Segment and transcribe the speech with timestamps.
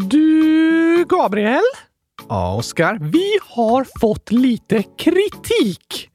[0.00, 1.62] Du, Gabriel?
[2.28, 2.98] Ja, Oskar?
[3.00, 6.10] Vi har fått lite kritik.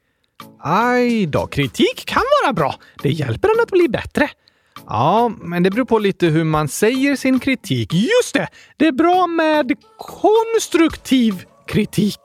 [0.64, 1.48] Aj då.
[1.48, 2.76] Kritik kan vara bra.
[3.02, 4.30] Det hjälper en att bli bättre.
[4.88, 7.94] Ja, men det beror på lite hur man säger sin kritik.
[7.94, 8.48] Just det!
[8.78, 12.20] Det är bra med konstruktiv kritik.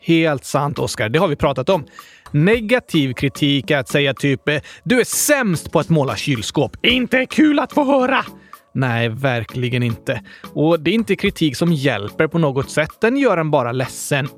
[0.00, 1.08] Helt sant, Oskar.
[1.08, 1.84] Det har vi pratat om.
[2.30, 4.42] Negativ kritik är att säga typ
[4.82, 6.86] “Du är sämst på att måla kylskåp”.
[6.86, 8.24] Inte kul att få höra!
[8.72, 10.22] Nej, verkligen inte.
[10.54, 12.90] Och det är inte kritik som hjälper på något sätt.
[13.00, 14.28] Den gör en bara ledsen.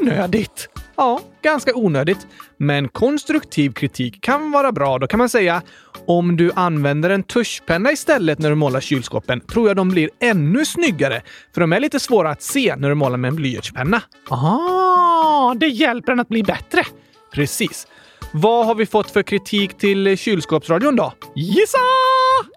[0.00, 0.68] Onödigt!
[0.96, 2.26] Ja, ganska onödigt.
[2.56, 4.98] Men konstruktiv kritik kan vara bra.
[4.98, 5.62] Då kan man säga
[6.06, 10.64] om du använder en tuschpenna istället när du målar kylskåpen tror jag de blir ännu
[10.64, 11.22] snyggare.
[11.54, 14.02] För de är lite svåra att se när du målar med en blyertspenna.
[14.30, 16.82] Ah, det hjälper en att bli bättre.
[17.34, 17.86] Precis.
[18.32, 21.12] Vad har vi fått för kritik till kylskåpsradion då?
[21.34, 21.78] Gissa!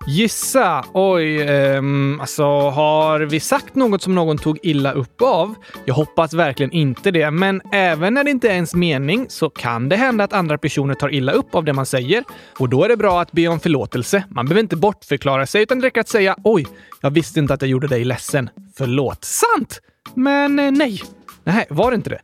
[0.08, 0.86] Gissa?
[0.94, 5.56] Oj, um, alltså har vi sagt något som någon tog illa upp av?
[5.86, 9.90] Jag hoppas verkligen inte det, men även när det inte är ens mening så kan
[9.90, 12.24] det hända att andra personer tar illa upp av det man säger.
[12.60, 14.24] Och då är det bra att be om förlåtelse.
[14.30, 16.68] Man behöver inte bortförklara sig, utan det räcker att säga oj,
[17.02, 18.50] jag visste inte att jag gjorde dig ledsen.
[18.78, 19.24] Förlåt.
[19.24, 19.82] Sant!
[20.14, 21.02] Men eh, nej.
[21.44, 22.20] Nej, var det inte det?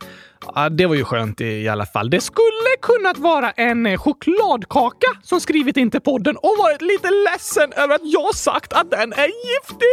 [0.54, 2.10] Ja, det var ju skönt i alla fall.
[2.10, 7.08] Det skulle kunnat vara en eh, chokladkaka som skrivit in till podden och varit lite
[7.10, 9.90] ledsen över att jag sagt att den är giftig!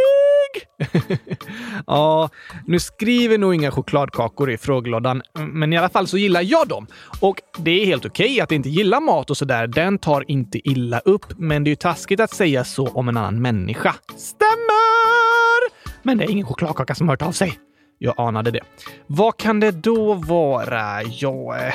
[1.86, 2.30] ja,
[2.66, 6.86] nu skriver nog inga chokladkakor i frågelådan, men i alla fall så gillar jag dem.
[7.20, 9.66] Och det är helt okej okay att inte gilla mat och sådär.
[9.66, 13.16] Den tar inte illa upp, men det är ju taskigt att säga så om en
[13.16, 13.94] annan människa.
[14.16, 16.02] Stämmer!
[16.02, 17.58] Men det är ingen chokladkaka som hört av sig.
[17.98, 18.60] Jag anade det.
[19.06, 21.02] Vad kan det då vara?
[21.02, 21.74] Ja, eh,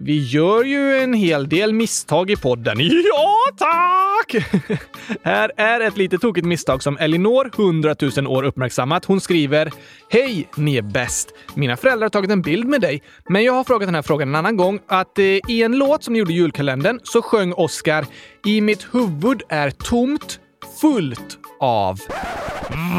[0.00, 2.78] vi gör ju en hel del misstag i podden.
[3.14, 4.44] Ja, tack!
[5.22, 9.04] Här är ett lite tokigt misstag som Elinor, 100 000 år, uppmärksammat.
[9.04, 9.72] Hon skriver
[10.10, 11.34] “Hej, ni är bäst!
[11.54, 14.28] Mina föräldrar har tagit en bild med dig, men jag har frågat den här frågan
[14.28, 14.80] en annan gång.
[14.88, 18.06] Att eh, i en låt som ni gjorde i julkalendern så sjöng Oscar
[18.46, 20.40] “I mitt huvud är tomt,
[20.80, 22.00] fullt av...”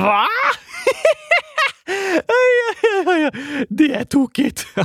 [0.04, 0.26] Va?
[3.70, 4.66] Det är tokigt.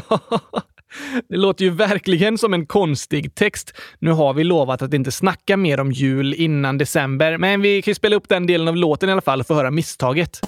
[1.29, 3.73] Det låter ju verkligen som en konstig text.
[3.99, 7.91] Nu har vi lovat att inte snacka mer om jul innan december, men vi kan
[7.91, 10.41] ju spela upp den delen av låten i alla fall och få höra misstaget.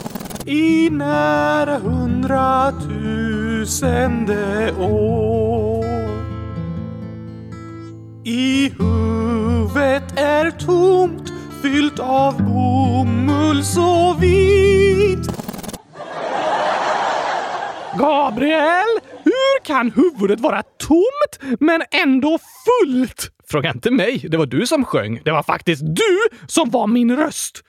[0.46, 5.86] I nära hundratusende år
[8.24, 13.95] I huvudet är tomt fyllt av bomullsår
[18.26, 19.00] Gabriel!
[19.24, 23.30] Hur kan huvudet vara tomt men ändå fullt?
[23.50, 24.26] Fråga inte mig.
[24.28, 25.20] Det var du som sjöng.
[25.24, 27.62] Det var faktiskt du som var min röst.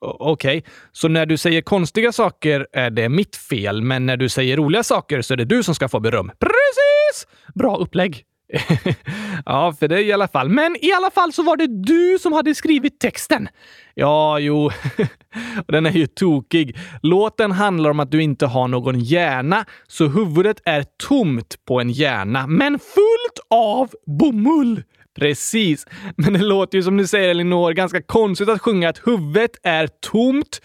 [0.00, 0.70] Okej, okay.
[0.92, 4.82] så när du säger konstiga saker är det mitt fel, men när du säger roliga
[4.82, 6.30] saker så är det du som ska få beröm.
[6.40, 7.26] Precis!
[7.54, 8.24] Bra upplägg.
[9.46, 10.48] ja, för det i alla fall.
[10.48, 13.48] Men i alla fall så var det du som hade skrivit texten.
[13.94, 14.70] Ja, jo.
[15.68, 16.76] Den är ju tokig.
[17.02, 21.90] Låten handlar om att du inte har någon hjärna, så huvudet är tomt på en
[21.90, 24.82] hjärna, men fullt av bomull.
[25.18, 25.86] Precis.
[26.16, 29.86] Men det låter ju som du säger, Elinor, ganska konstigt att sjunga att huvudet är
[29.86, 30.60] tomt,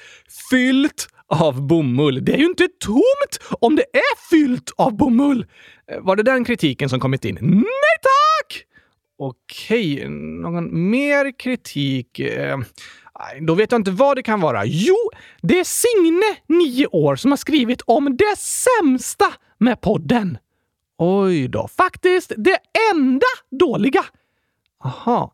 [0.52, 2.26] fyllt av bomull.
[2.26, 5.46] Det är ju inte tomt om det är fyllt av bomull.
[5.92, 7.38] Eh, var det den kritiken som kommit in?
[7.42, 8.64] Nej tack!
[9.20, 12.20] Okej, någon mer kritik?
[12.20, 12.58] Eh,
[13.42, 14.66] då vet jag inte vad det kan vara.
[14.66, 14.96] Jo,
[15.42, 19.26] det är Signe, nio år, som har skrivit om det sämsta
[19.58, 20.38] med podden.
[20.98, 21.68] Oj då.
[21.68, 22.60] Faktiskt det
[22.94, 23.26] enda
[23.60, 24.06] dåliga.
[24.84, 25.34] Aha.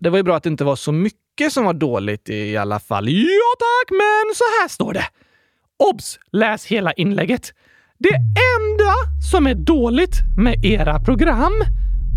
[0.00, 2.80] Det var ju bra att det inte var så mycket som var dåligt i alla
[2.80, 3.08] fall.
[3.08, 5.04] Ja tack, men så här står det.
[5.78, 6.18] Obs!
[6.32, 7.52] Läs hela inlägget.
[7.98, 8.14] Det
[8.56, 8.94] enda
[9.30, 11.52] som är dåligt med era program,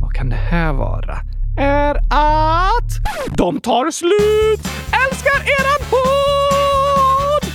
[0.02, 1.18] vad kan det här vara?
[1.58, 2.92] är att
[3.38, 4.87] de tar slut!
[5.12, 7.46] Älskar eran podd!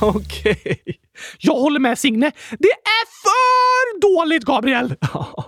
[0.00, 0.56] Okej.
[0.64, 0.94] Okay.
[1.38, 2.32] Jag håller med Signe.
[2.50, 4.94] Det är för dåligt, Gabriel!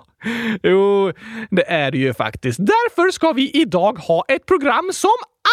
[0.63, 1.13] jo,
[1.51, 2.59] det är det ju faktiskt.
[2.59, 5.11] Därför ska vi idag ha ett program som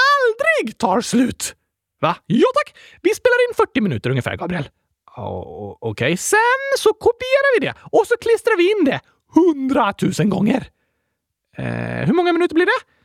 [0.08, 1.56] aldrig tar slut.
[2.02, 2.16] Va?
[2.26, 2.76] Ja tack!
[3.02, 4.70] Vi spelar in 40 minuter ungefär, Gabriel.
[5.16, 5.78] Okej.
[5.82, 6.18] Okay.
[6.18, 6.40] Sen
[6.78, 9.00] så kopierar vi det och så klistrar vi in det
[9.36, 10.68] hundratusen gånger.
[11.58, 12.97] Eh, hur många minuter blir det?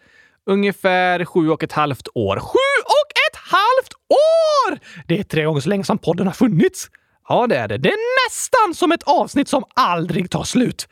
[0.52, 2.40] Ungefär sju och ett halvt år.
[2.40, 4.78] Sju och ett halvt år!
[5.06, 6.88] Det är tre gånger så länge som podden har funnits.
[7.28, 7.78] Ja, det är det.
[7.78, 10.88] Det är nästan som ett avsnitt som aldrig tar slut.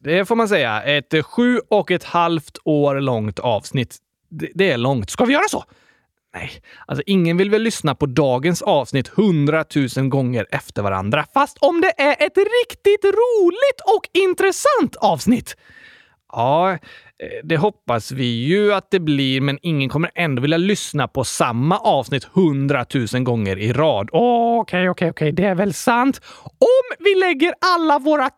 [0.00, 0.82] Det får man säga.
[0.82, 3.96] Ett sju och ett halvt år långt avsnitt.
[4.30, 5.10] Det, det är långt.
[5.10, 5.64] Ska vi göra så?
[6.34, 6.50] Nej,
[6.86, 11.26] alltså ingen vill väl lyssna på dagens avsnitt hundratusen gånger efter varandra.
[11.34, 15.56] Fast om det är ett riktigt roligt och intressant avsnitt.
[16.36, 16.78] Ja, eh,
[17.44, 21.78] det hoppas vi ju att det blir, men ingen kommer ändå vilja lyssna på samma
[21.78, 24.08] avsnitt hundratusen gånger i rad.
[24.12, 26.20] Okej, okej, okej, det är väl sant.
[26.44, 28.30] Om vi lägger alla våra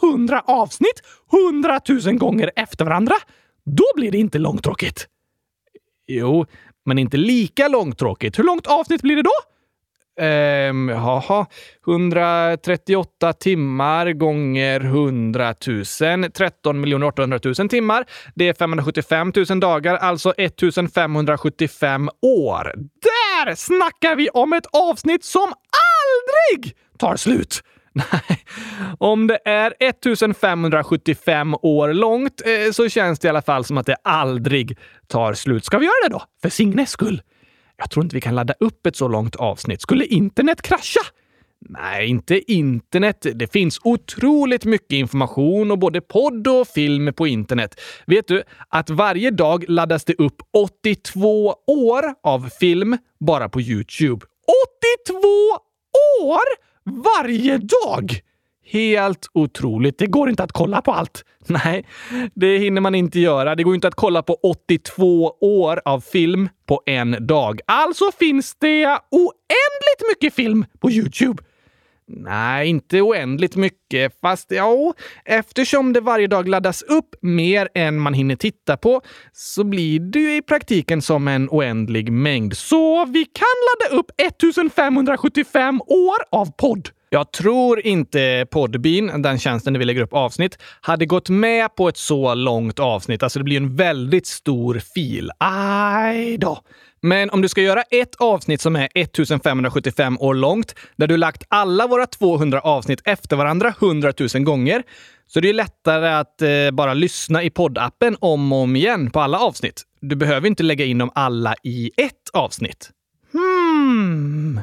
[0.00, 3.14] 200 avsnitt hundratusen gånger efter varandra,
[3.64, 5.06] då blir det inte långtråkigt.
[6.06, 6.46] Jo,
[6.84, 8.38] men inte lika långtråkigt.
[8.38, 9.53] Hur långt avsnitt blir det då?
[10.20, 11.46] Ehm, jaha,
[11.86, 15.84] 138 timmar gånger 100 000.
[16.32, 18.04] 13 800 000 timmar.
[18.34, 22.72] Det är 575 000 dagar, alltså 1575 år.
[23.02, 25.52] Där snackar vi om ett avsnitt som
[26.52, 27.62] aldrig tar slut!
[27.92, 28.44] Nej,
[28.98, 33.86] om det är 1575 år långt eh, så känns det i alla fall som att
[33.86, 34.78] det aldrig
[35.08, 35.64] tar slut.
[35.64, 36.22] Ska vi göra det då?
[36.42, 37.22] För Signes skull?
[37.76, 39.82] Jag tror inte vi kan ladda upp ett så långt avsnitt.
[39.82, 41.00] Skulle internet krascha?
[41.68, 43.26] Nej, inte internet.
[43.34, 47.80] Det finns otroligt mycket information och både podd och film på internet.
[48.06, 54.26] Vet du att varje dag laddas det upp 82 år av film bara på Youtube?
[55.06, 55.28] 82
[56.22, 56.74] år!
[56.84, 58.20] Varje dag!
[58.66, 59.98] Helt otroligt.
[59.98, 61.24] Det går inte att kolla på allt.
[61.46, 61.86] Nej,
[62.34, 63.54] det hinner man inte göra.
[63.54, 67.60] Det går inte att kolla på 82 år av film på en dag.
[67.66, 71.42] Alltså finns det oändligt mycket film på Youtube.
[72.06, 74.20] Nej, inte oändligt mycket.
[74.20, 74.94] Fast ja,
[75.24, 79.02] eftersom det varje dag laddas upp mer än man hinner titta på
[79.32, 82.56] så blir det ju i praktiken som en oändlig mängd.
[82.56, 86.88] Så vi kan ladda upp 1575 år av podd.
[87.14, 91.88] Jag tror inte Podbean, den tjänsten där vi lägger upp avsnitt, hade gått med på
[91.88, 93.22] ett så långt avsnitt.
[93.22, 95.30] Alltså det blir en väldigt stor fil.
[95.38, 96.58] Aj då!
[97.00, 101.42] Men om du ska göra ett avsnitt som är 1575 år långt, där du lagt
[101.48, 104.82] alla våra 200 avsnitt efter varandra 100 000 gånger,
[105.26, 109.20] så det är lättare att eh, bara lyssna i poddappen om och om igen på
[109.20, 109.82] alla avsnitt.
[110.00, 112.90] Du behöver inte lägga in dem alla i ett avsnitt.
[113.32, 114.60] Hmm.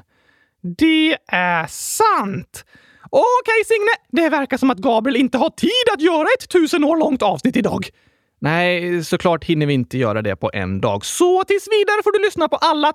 [0.62, 2.66] Det är sant!
[3.10, 4.24] Okej, Signe.
[4.24, 7.56] Det verkar som att Gabriel inte har tid att göra ett tusen år långt avsnitt
[7.56, 7.90] idag.
[8.44, 11.06] Nej, såklart hinner vi inte göra det på en dag.
[11.06, 12.94] Så tills vidare får du lyssna på alla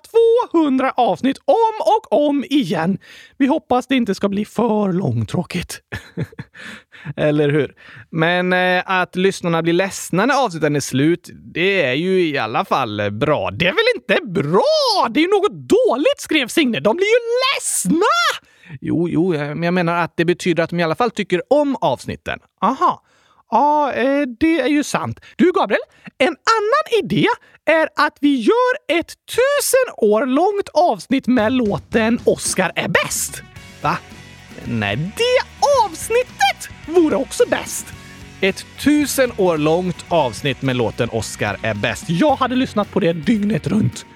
[0.52, 2.98] 200 avsnitt om och om igen.
[3.36, 5.80] Vi hoppas det inte ska bli för långtråkigt.
[7.16, 7.74] Eller hur?
[8.10, 12.64] Men eh, att lyssnarna blir ledsna när avsnitten är slut, det är ju i alla
[12.64, 13.50] fall bra.
[13.50, 15.08] Det är väl inte bra?
[15.10, 16.80] Det är ju något dåligt, skrev Signe.
[16.80, 17.20] De blir ju
[17.54, 18.06] ledsna!
[18.80, 21.76] Jo, jo, men jag menar att det betyder att de i alla fall tycker om
[21.80, 22.38] avsnitten.
[22.60, 23.02] Aha.
[23.50, 25.20] Ja, eh, det är ju sant.
[25.36, 25.80] Du, Gabriel,
[26.18, 27.26] en annan idé
[27.64, 33.42] är att vi gör ett tusen år långt avsnitt med låten Oscar är bäst.
[33.82, 33.98] Va?
[34.64, 35.40] Nej, det
[35.84, 37.86] avsnittet vore också bäst.
[38.40, 42.04] Ett tusen år långt avsnitt med låten Oscar är bäst.
[42.08, 44.06] Jag hade lyssnat på det dygnet runt.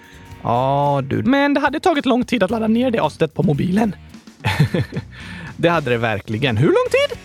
[0.42, 1.22] Ja, du.
[1.22, 3.94] Men det hade tagit lång tid att ladda ner det avsnittet på mobilen.
[5.56, 6.56] det hade det verkligen.
[6.56, 7.18] Hur lång tid?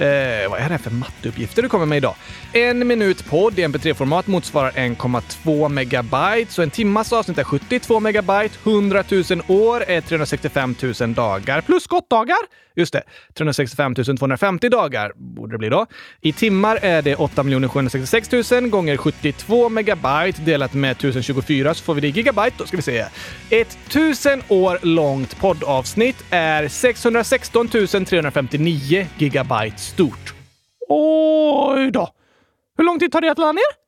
[0.00, 2.14] Eh, vad är det för matteuppgifter du kommer med idag?
[2.52, 8.54] En minut podd i mp3-format motsvarar 1,2 megabyte, så en timmas avsnitt är 72 megabyte.
[8.64, 11.60] 100 000 år är 365 000 dagar.
[11.60, 12.38] Plus skottdagar?
[12.80, 13.02] Just det,
[13.34, 15.86] 365 250 dagar borde det bli då.
[16.20, 21.94] I timmar är det 8 766 000 gånger 72 megabyte delat med 1024 så får
[21.94, 22.56] vi det i gigabyte.
[22.58, 23.06] Då ska vi se.
[23.50, 30.34] Ett tusen år långt poddavsnitt är 616 359 gigabyte stort.
[30.88, 32.08] Oj då!
[32.78, 33.79] Hur lång tid tar det att ladda ner?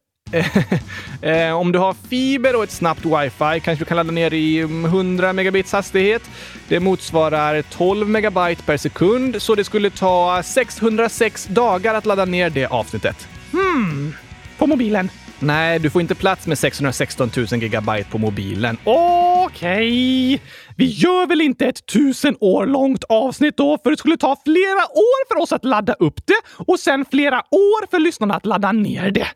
[1.22, 4.60] Eh, om du har fiber och ett snabbt wifi kanske du kan ladda ner i
[4.60, 6.22] 100 megabits hastighet.
[6.68, 12.50] Det motsvarar 12 megabyte per sekund, så det skulle ta 606 dagar att ladda ner
[12.50, 13.28] det avsnittet.
[13.52, 14.14] Hmm.
[14.58, 15.10] På mobilen?
[15.38, 18.78] Nej, du får inte plats med 616 000 gigabyte på mobilen.
[18.84, 20.38] Okej, okay.
[20.76, 24.84] vi gör väl inte ett tusen år långt avsnitt då, för det skulle ta flera
[24.92, 28.72] år för oss att ladda upp det och sen flera år för lyssnarna att ladda
[28.72, 29.28] ner det.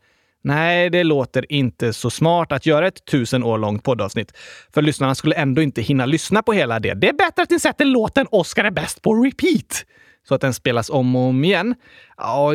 [0.47, 4.33] Nej, det låter inte så smart att göra ett tusen år långt poddavsnitt.
[4.75, 6.95] För lyssnarna skulle ändå inte hinna lyssna på hela det.
[6.95, 9.85] Det är bättre att ni sätter låten Oscar är bäst på repeat.
[10.29, 11.75] Så att den spelas om och om igen.
[12.17, 12.55] Ja,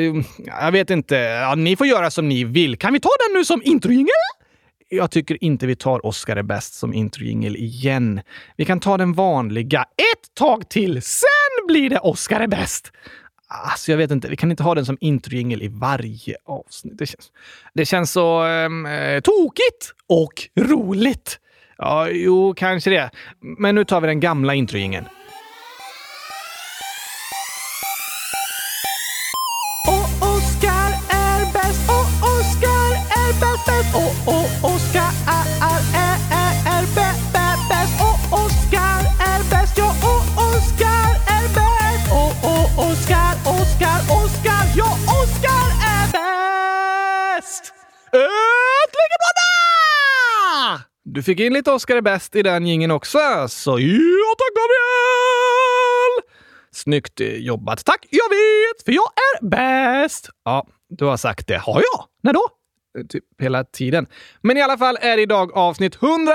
[0.62, 1.16] jag vet inte.
[1.16, 2.78] Ja, ni får göra som ni vill.
[2.78, 4.08] Kan vi ta den nu som introjingel?
[4.92, 8.22] jag tycker inte vi tar Oscar är bäst som introjingel igen.
[8.58, 12.92] Vi kan ta den vanliga ett tag till, sen blir det Oscar är bäst.
[13.54, 14.28] Alltså, jag vet inte.
[14.28, 16.98] Vi kan inte ha den som introjingel i varje avsnitt.
[16.98, 17.32] Det känns,
[17.74, 21.40] det känns så ehm, eh, tokigt och roligt.
[21.78, 23.10] Ja, jo, kanske det.
[23.40, 25.06] Men nu tar vi den gamla introjingeln.
[29.88, 32.92] Och Oscar är bäst, och Oscar
[33.22, 33.96] är bäst, bäst.
[33.96, 34.71] Och, och och.
[48.14, 49.12] Äntligen!
[51.04, 56.22] Du fick in lite Oscar är bäst i den gingen också, så ja tack Gabriel!
[56.72, 57.86] Snyggt jobbat.
[57.86, 60.30] Tack, jag vet, för jag är bäst.
[60.46, 61.58] Ja, du har sagt det.
[61.58, 62.06] Har jag?
[62.24, 62.48] När då?
[63.10, 64.08] Typ hela tiden.
[64.42, 66.34] Men i alla fall är det idag avsnitt 100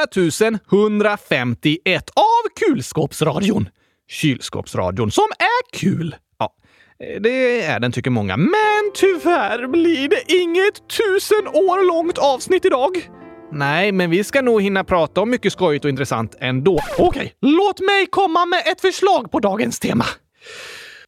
[0.73, 3.69] 151 av Kulskåpsradion.
[4.09, 6.17] Kylskåpsradion, som är kul.
[7.05, 8.37] Eh, det är den tycker många.
[8.37, 13.11] Men tyvärr blir det inget tusen år långt avsnitt idag.
[13.53, 16.81] Nej, men vi ska nog hinna prata om mycket skojigt och intressant ändå.
[16.99, 20.05] Okej, låt mig komma med ett förslag på dagens tema.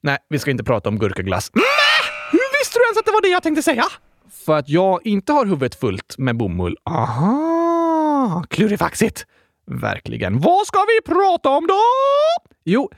[0.00, 1.50] Nej, vi ska inte prata om gurkaglass.
[1.54, 1.64] Nej!
[2.32, 3.84] Hur visste du ens att det var det jag tänkte säga?
[4.46, 6.76] För att jag inte har huvudet fullt med bomull.
[6.84, 9.26] Aha, klurifaxigt.
[9.70, 10.40] Verkligen.
[10.40, 11.80] Vad ska vi prata om då?
[12.64, 12.90] Jo,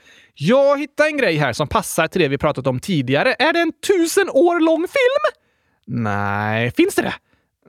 [0.43, 3.35] jag hittade en grej här som passar till det vi pratat om tidigare.
[3.39, 5.43] Är det en tusen år lång film?
[5.87, 7.15] Nej, finns det det?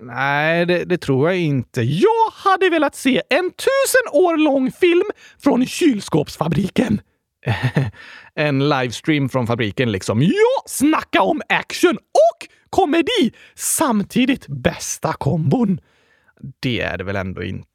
[0.02, 1.82] Nej, det, det, tror jag inte.
[1.82, 5.10] Jag hade velat se en tusen år lång film
[5.44, 7.02] från kylskåpsfabriken.
[8.36, 10.22] en livestream från fabriken liksom.
[10.22, 13.34] Ja, snacka om action och komedi!
[13.56, 15.80] Samtidigt bästa kombon.
[16.60, 17.71] Det är det väl ändå inte?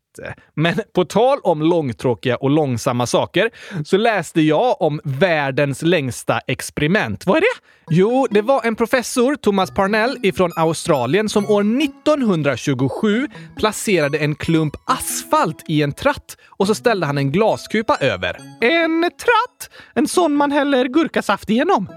[0.55, 3.51] Men på tal om långtråkiga och långsamma saker
[3.85, 7.27] så läste jag om världens längsta experiment.
[7.27, 7.67] Vad är det?
[7.91, 14.77] Jo, det var en professor, Thomas Parnell ifrån Australien, som år 1927 placerade en klump
[14.85, 18.37] asfalt i en tratt och så ställde han en glaskupa över.
[18.61, 19.71] En tratt?
[19.95, 21.89] En sån man häller gurkasaft igenom?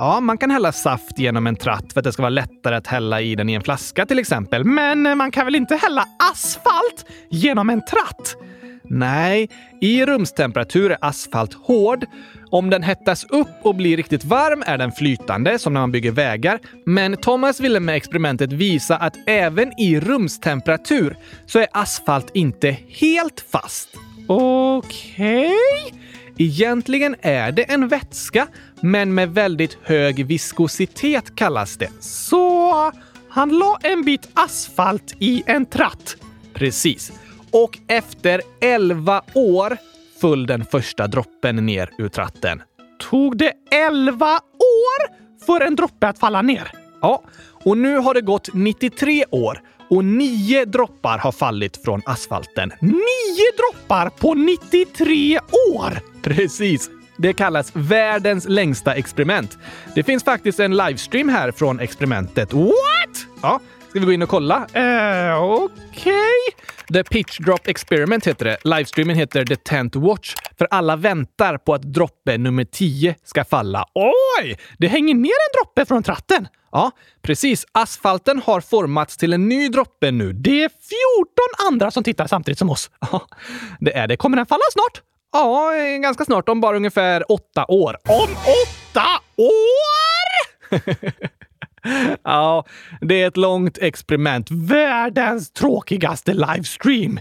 [0.00, 2.86] Ja, man kan hälla saft genom en tratt för att det ska vara lättare att
[2.86, 4.64] hälla i den i en flaska till exempel.
[4.64, 8.36] Men eh, man kan väl inte hälla asfalt genom en tratt?
[8.84, 9.48] Nej,
[9.80, 12.06] i rumstemperatur är asfalt hård.
[12.50, 16.12] Om den hettas upp och blir riktigt varm är den flytande, som när man bygger
[16.12, 16.58] vägar.
[16.86, 21.16] Men Thomas ville med experimentet visa att även i rumstemperatur
[21.46, 23.88] så är asfalt inte helt fast.
[24.28, 25.52] Okej?
[25.86, 26.09] Okay.
[26.42, 28.46] Egentligen är det en vätska,
[28.80, 31.90] men med väldigt hög viskositet kallas det.
[32.00, 32.92] Så
[33.28, 36.16] han la en bit asfalt i en tratt?
[36.54, 37.12] Precis.
[37.50, 39.76] Och efter 11 år
[40.20, 42.62] föll den första droppen ner ur tratten.
[43.10, 44.26] Tog det 11
[44.58, 45.06] år
[45.46, 46.70] för en droppe att falla ner?
[47.02, 47.22] Ja,
[47.64, 52.72] och nu har det gått 93 år och nio droppar har fallit från asfalten.
[52.80, 55.38] Nio droppar på 93
[55.72, 56.09] år!
[56.22, 56.90] Precis.
[57.16, 59.58] Det kallas världens längsta experiment.
[59.94, 62.52] Det finns faktiskt en livestream här från experimentet.
[62.52, 63.26] What?
[63.42, 63.60] Ja,
[63.90, 64.56] ska vi gå in och kolla?
[64.56, 65.70] Uh, Okej.
[65.92, 66.92] Okay.
[66.92, 68.58] The Pitch Drop Experiment heter det.
[68.64, 73.84] Livestreamen heter The Tent Watch, för alla väntar på att droppe nummer 10 ska falla.
[73.94, 74.58] Oj!
[74.78, 76.48] Det hänger ner en droppe från tratten.
[76.72, 76.90] Ja,
[77.22, 77.66] precis.
[77.72, 80.32] Asfalten har formats till en ny droppe nu.
[80.32, 82.90] Det är 14 andra som tittar samtidigt som oss.
[83.12, 83.26] Ja,
[83.80, 84.16] det är det.
[84.16, 85.02] Kommer den falla snart?
[85.32, 85.72] Ja,
[86.02, 86.48] ganska snart.
[86.48, 87.96] Om bara ungefär åtta år.
[88.08, 89.06] Om åtta
[89.36, 90.20] år?
[92.24, 92.64] ja,
[93.00, 94.50] det är ett långt experiment.
[94.50, 97.20] Världens tråkigaste livestream.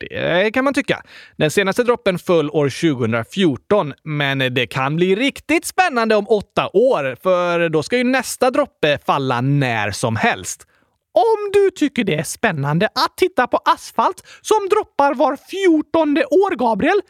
[0.00, 1.02] Det kan man tycka.
[1.36, 7.16] Den senaste droppen föll år 2014, men det kan bli riktigt spännande om åtta år,
[7.22, 10.66] för då ska ju nästa droppe falla när som helst.
[11.14, 16.56] Om du tycker det är spännande att titta på asfalt som droppar var fjortonde år,
[16.56, 17.00] Gabriel,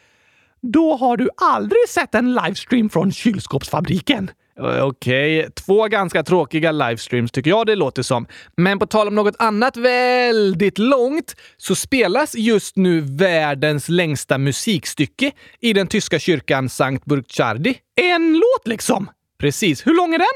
[0.62, 4.30] då har du aldrig sett en livestream från kylskåpsfabriken.
[4.58, 5.50] Okej, okay.
[5.50, 8.26] två ganska tråkiga livestreams tycker jag det låter som.
[8.56, 15.32] Men på tal om något annat väldigt långt så spelas just nu världens längsta musikstycke
[15.60, 17.78] i den tyska kyrkan Sankt Burgtjardi.
[17.94, 19.10] En låt liksom!
[19.38, 19.86] Precis.
[19.86, 20.26] Hur lång är den?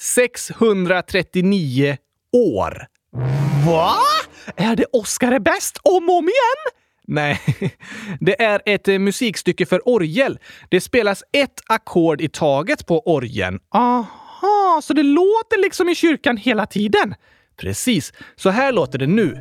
[0.00, 1.96] 639
[2.32, 2.86] år.
[3.66, 3.94] Va?
[4.56, 6.83] Är det Oscar är bäst om och om igen?
[7.06, 7.40] Nej,
[8.20, 10.38] det är ett eh, musikstycke för orgel.
[10.68, 13.60] Det spelas ett ackord i taget på orgeln.
[13.74, 17.14] Aha, så det låter liksom i kyrkan hela tiden?
[17.56, 19.34] Precis, så här låter det nu.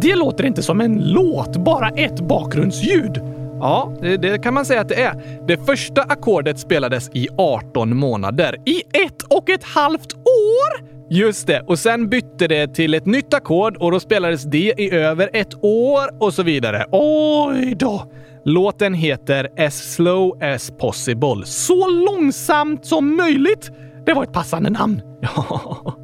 [0.00, 3.20] Det låter inte som en låt, bara ett bakgrundsljud.
[3.60, 5.44] Ja, det, det, kan man säga att det är.
[5.46, 8.56] Det första ackordet spelades i 18 månader.
[8.66, 10.97] I ett och ett halvt år?
[11.10, 14.90] Just det, och sen bytte det till ett nytt ackord och då spelades det i
[14.94, 16.86] över ett år och så vidare.
[16.92, 18.12] Oj då!
[18.44, 21.46] Låten heter As slow as possible.
[21.46, 23.70] Så långsamt som möjligt.
[24.06, 25.02] Det var ett passande namn.
[25.20, 25.96] Ja.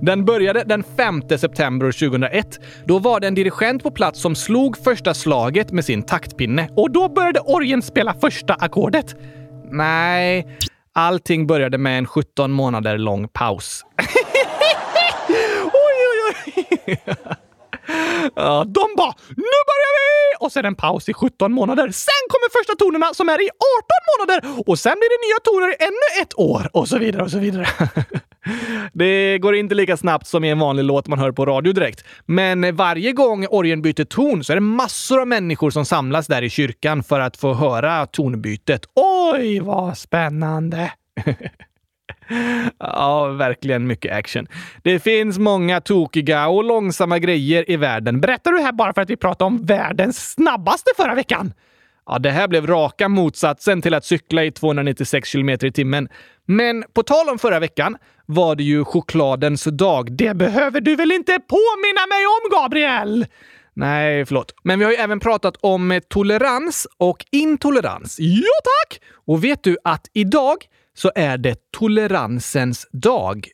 [0.00, 2.60] Den började den 5 september 2001.
[2.84, 6.90] Då var det en dirigent på plats som slog första slaget med sin taktpinne och
[6.90, 9.16] då började orgeln spela första ackordet.
[9.70, 10.46] Nej,
[10.92, 13.84] allting började med en 17 månader lång paus.
[18.66, 21.82] de bara “Nu börjar vi!” och sen en paus i 17 månader.
[21.82, 23.54] Sen kommer första tonerna som är i 18
[24.10, 24.40] månader
[24.70, 27.38] och sen blir det nya toner i ännu ett år och så vidare och så
[27.38, 27.66] vidare.
[28.92, 32.04] Det går inte lika snabbt som i en vanlig låt man hör på radio direkt.
[32.26, 36.42] Men varje gång orgeln byter ton så är det massor av människor som samlas där
[36.42, 38.84] i kyrkan för att få höra tonbytet.
[38.94, 40.92] Oj, vad spännande!
[42.78, 44.46] Ja, verkligen mycket action.
[44.82, 48.20] Det finns många tokiga och långsamma grejer i världen.
[48.20, 51.52] Berättar du här bara för att vi pratade om världens snabbaste förra veckan?
[52.06, 56.08] Ja, det här blev raka motsatsen till att cykla i 296 km i timmen.
[56.46, 60.12] Men på tal om förra veckan var det ju chokladens dag.
[60.12, 63.26] Det behöver du väl inte påminna mig om, Gabriel?
[63.74, 64.54] Nej, förlåt.
[64.62, 68.16] Men vi har ju även pratat om tolerans och intolerans.
[68.18, 69.00] Ja, tack!
[69.26, 70.56] Och vet du att idag
[70.98, 73.48] så är det toleransens dag.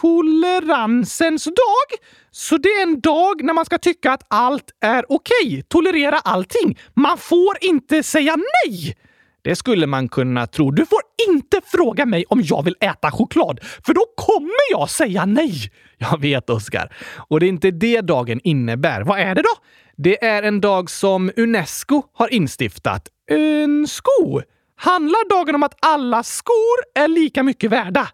[0.00, 1.98] Toleransens dag?
[2.30, 6.18] Så det är en dag när man ska tycka att allt är okej, okay, tolerera
[6.18, 6.78] allting.
[6.94, 8.96] Man får inte säga nej!
[9.42, 10.70] Det skulle man kunna tro.
[10.70, 15.24] Du får inte fråga mig om jag vill äta choklad, för då kommer jag säga
[15.24, 15.72] nej!
[15.98, 16.96] Jag vet, Oskar.
[17.28, 19.02] Och det är inte det dagen innebär.
[19.02, 19.64] Vad är det då?
[19.96, 23.08] Det är en dag som Unesco har instiftat.
[23.30, 24.42] En sko?
[24.82, 28.08] Handlar dagen om att alla skor är lika mycket värda?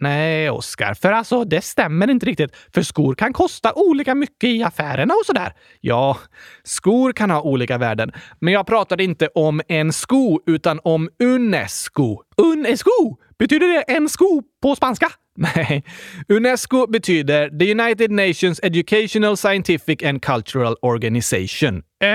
[0.00, 2.56] Nej, Oskar, för alltså det stämmer inte riktigt.
[2.74, 5.52] För skor kan kosta olika mycket i affärerna och sådär.
[5.80, 6.18] Ja,
[6.64, 8.12] skor kan ha olika värden.
[8.40, 12.22] Men jag pratade inte om en sko, utan om Unesco.
[12.36, 13.16] Unesco?
[13.38, 15.08] Betyder det en sko på spanska?
[15.36, 15.84] Nej.
[16.28, 21.82] Unesco betyder The United Nations Educational, Scientific and Cultural Organization.
[22.02, 22.08] Eh,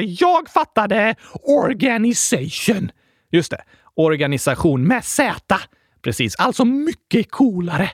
[0.00, 2.90] jag fattade organisation.
[3.34, 3.62] Just det.
[3.96, 5.58] Organisation med Z.
[6.02, 7.90] Precis, alltså mycket coolare.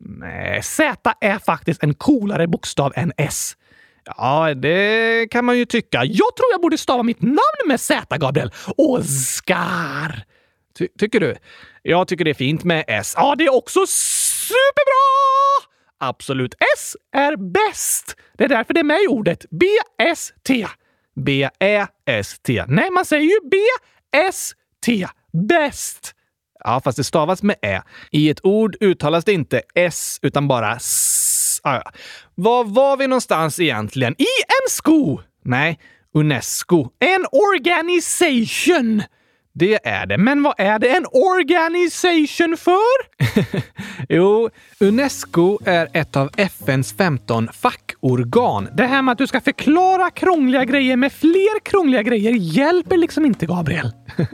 [0.00, 3.56] Nej, Z är faktiskt en coolare bokstav än S.
[4.04, 6.04] Ja, det kan man ju tycka.
[6.04, 8.52] Jag tror jag borde stava mitt namn med Z, Gabriel.
[8.76, 10.24] Oskar!
[10.78, 11.36] Ty tycker du?
[11.82, 13.14] Jag tycker det är fint med S.
[13.16, 15.70] Ja, det är också superbra!
[15.98, 16.54] Absolut.
[16.76, 18.16] S är bäst.
[18.38, 19.46] Det är därför det är med i ordet.
[19.50, 20.66] B-S-T.
[21.16, 22.64] B-Ä-S-T.
[22.68, 24.59] Nej, man säger ju B-S-T.
[24.86, 25.06] T.
[25.48, 26.14] Bäst.
[26.64, 27.82] Ja, fast det stavas med ä.
[28.10, 31.60] I ett ord uttalas det inte s, utan bara s.
[31.62, 31.92] Ah, ja.
[32.34, 34.14] Var var vi någonstans egentligen?
[34.18, 35.20] I en sko!
[35.44, 35.78] Nej,
[36.14, 36.88] Unesco.
[36.98, 39.02] En organisation!
[39.52, 40.18] Det är det.
[40.18, 43.00] Men vad är det en organisation för?
[44.08, 48.68] jo, Unesco är ett av FNs 15 fackorgan.
[48.76, 53.26] Det här med att du ska förklara krångliga grejer med fler krångliga grejer hjälper liksom
[53.26, 53.92] inte, Gabriel.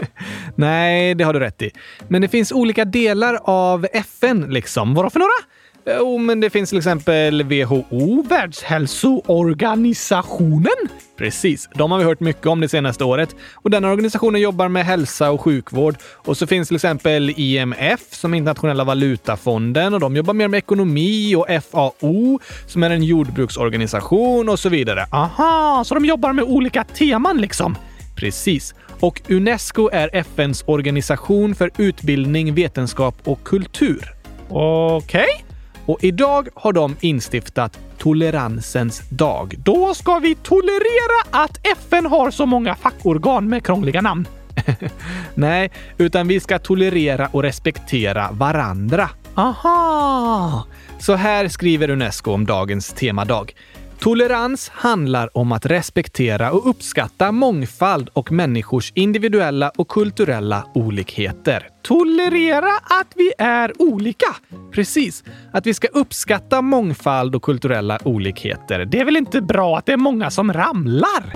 [0.55, 1.71] Nej, det har du rätt i.
[2.09, 4.95] Men det finns olika delar av FN liksom.
[4.95, 5.56] Vadå för några?
[5.89, 10.89] Jo, men det finns till exempel WHO, Världshälsoorganisationen.
[11.17, 13.37] Precis, de har vi hört mycket om det senaste året.
[13.55, 15.97] Och den organisationen jobbar med hälsa och sjukvård.
[16.03, 20.59] Och så finns till exempel IMF som är internationella valutafonden och de jobbar mer med
[20.59, 25.07] ekonomi och FAO som är en jordbruksorganisation och så vidare.
[25.11, 27.77] Aha, så de jobbar med olika teman liksom?
[28.17, 28.75] Precis.
[29.01, 34.13] Och Unesco är FNs organisation för utbildning, vetenskap och kultur.
[34.49, 35.25] Okej.
[35.25, 35.46] Okay.
[35.87, 39.55] Och idag har de instiftat toleransens dag.
[39.59, 44.29] Då ska vi tolerera att FN har så många fackorgan med krångliga namn.
[45.35, 49.11] Nej, utan vi ska tolerera och respektera varandra.
[49.35, 50.67] Aha!
[50.99, 53.55] Så här skriver Unesco om dagens temadag.
[53.99, 61.69] Tolerans handlar om att respektera och uppskatta mångfald och människors individuella och kulturella olikheter.
[61.83, 64.37] Tolerera att vi är olika?
[64.73, 65.25] Precis.
[65.53, 68.85] Att vi ska uppskatta mångfald och kulturella olikheter.
[68.85, 71.33] Det är väl inte bra att det är många som ramlar?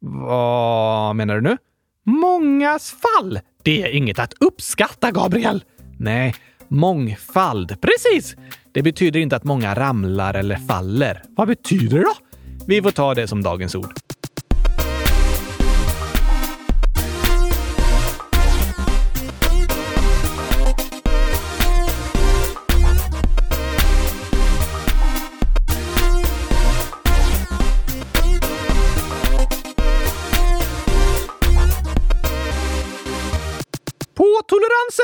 [0.00, 1.56] Vad menar du nu?
[2.06, 3.40] Mångas fall.
[3.62, 5.64] Det är inget att uppskatta, Gabriel.
[5.98, 6.34] Nej,
[6.68, 7.80] mångfald.
[7.80, 8.36] Precis!
[8.74, 11.22] Det betyder inte att många ramlar eller faller.
[11.36, 12.14] Vad betyder det då?
[12.66, 13.92] Vi får ta det som dagens ord.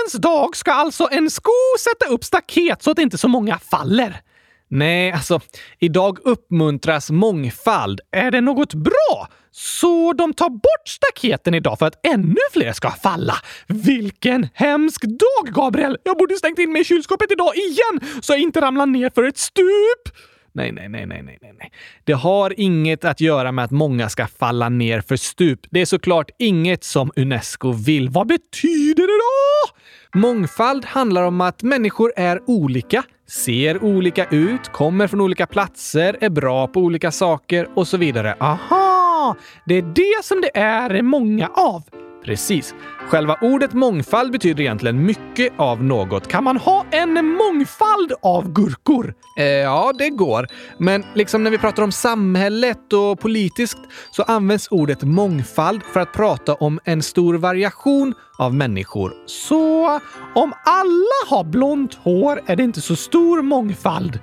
[0.01, 4.21] Toleransens dag ska alltså en sko sätta upp staket så att inte så många faller.
[4.69, 5.41] Nej, alltså
[5.79, 8.01] idag uppmuntras mångfald.
[8.13, 9.29] Är det något bra?
[9.51, 13.35] Så de tar bort staketen idag för att ännu fler ska falla.
[13.67, 15.99] Vilken hemsk dag, Gabriel!
[16.05, 19.25] Jag borde stängt in mig i kylskåpet idag igen så jag inte ramlar ner för
[19.25, 20.17] ett stup.
[20.53, 21.73] Nej, nej, nej, nej, nej, nej.
[22.05, 25.61] Det har inget att göra med att många ska falla ner för stup.
[25.71, 28.09] Det är såklart inget som Unesco vill.
[28.09, 29.79] Vad betyder det då?
[30.19, 36.31] Mångfald handlar om att människor är olika, ser olika ut, kommer från olika platser, är
[36.31, 38.35] bra på olika saker och så vidare.
[38.41, 39.37] Aha!
[39.67, 41.83] Det är det som det är många av.
[42.25, 42.75] Precis.
[43.09, 46.29] Själva ordet mångfald betyder egentligen mycket av något.
[46.29, 49.15] Kan man ha en mångfald av gurkor?
[49.39, 50.47] Eh, ja, det går.
[50.79, 53.79] Men liksom när vi pratar om samhället och politiskt
[54.11, 59.13] så används ordet mångfald för att prata om en stor variation av människor.
[59.27, 59.87] Så
[60.35, 64.19] om alla har blont hår är det inte så stor mångfald?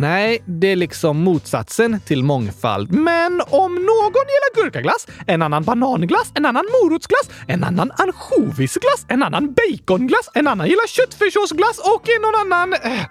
[0.00, 2.92] Nej, det är liksom motsatsen till mångfald.
[2.92, 9.22] Men om någon gillar gurkaglass, en annan bananglass, en annan morotsglass, en annan ansjovisglass, en
[9.22, 12.72] annan baconglass, en annan gillar köttfärssåsglass och någon annan...
[12.72, 13.06] Eh,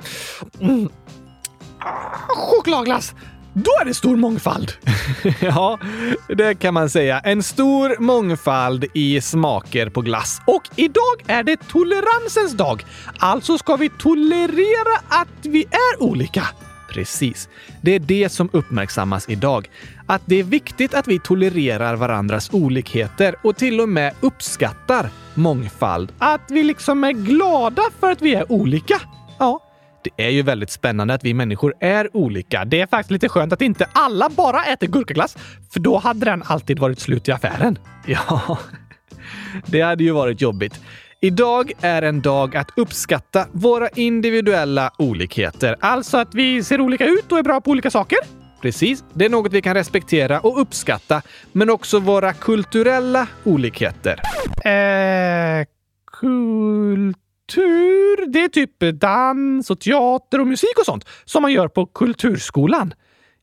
[0.62, 0.90] mm,
[2.28, 3.14] chokladglass.
[3.54, 4.72] Då är det stor mångfald.
[5.42, 5.80] ja,
[6.28, 7.20] det kan man säga.
[7.20, 10.42] En stor mångfald i smaker på glass.
[10.48, 12.86] Och idag är det toleransens dag.
[13.20, 16.48] Alltså ska vi tolerera att vi är olika.
[16.90, 17.50] Precis.
[17.82, 19.70] Det är det som uppmärksammas idag.
[20.06, 26.12] Att det är viktigt att vi tolererar varandras olikheter och till och med uppskattar mångfald.
[26.18, 29.02] Att vi liksom är glada för att vi är olika.
[29.40, 29.60] Ja,
[30.04, 32.66] det är ju väldigt spännande att vi människor är olika.
[32.66, 35.38] Det är faktiskt lite skönt att inte alla bara äter gurkaglass,
[35.72, 37.80] för då hade den alltid varit slut i affären.
[38.06, 38.58] Ja,
[39.66, 40.82] det hade ju varit jobbigt.
[41.22, 45.76] Idag är en dag att uppskatta våra individuella olikheter.
[45.80, 48.18] Alltså att vi ser olika ut och är bra på olika saker?
[48.62, 49.04] Precis.
[49.14, 54.20] Det är något vi kan respektera och uppskatta, men också våra kulturella olikheter.
[54.66, 55.66] Eh,
[56.12, 58.32] kultur?
[58.32, 62.94] Det är typ dans och teater och musik och sånt som man gör på kulturskolan.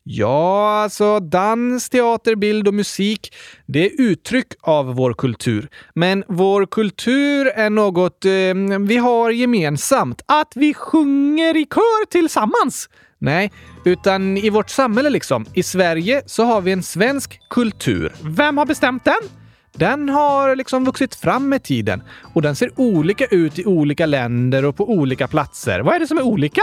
[0.09, 3.33] Ja, alltså dans, teater, bild och musik,
[3.65, 5.67] det är uttryck av vår kultur.
[5.93, 10.21] Men vår kultur är något eh, vi har gemensamt.
[10.25, 12.89] Att vi sjunger i kör tillsammans.
[13.19, 13.51] Nej,
[13.85, 15.45] utan i vårt samhälle liksom.
[15.53, 18.13] I Sverige så har vi en svensk kultur.
[18.21, 19.29] Vem har bestämt den?
[19.73, 24.65] Den har liksom vuxit fram med tiden och den ser olika ut i olika länder
[24.65, 25.79] och på olika platser.
[25.79, 26.61] Vad är det som är olika?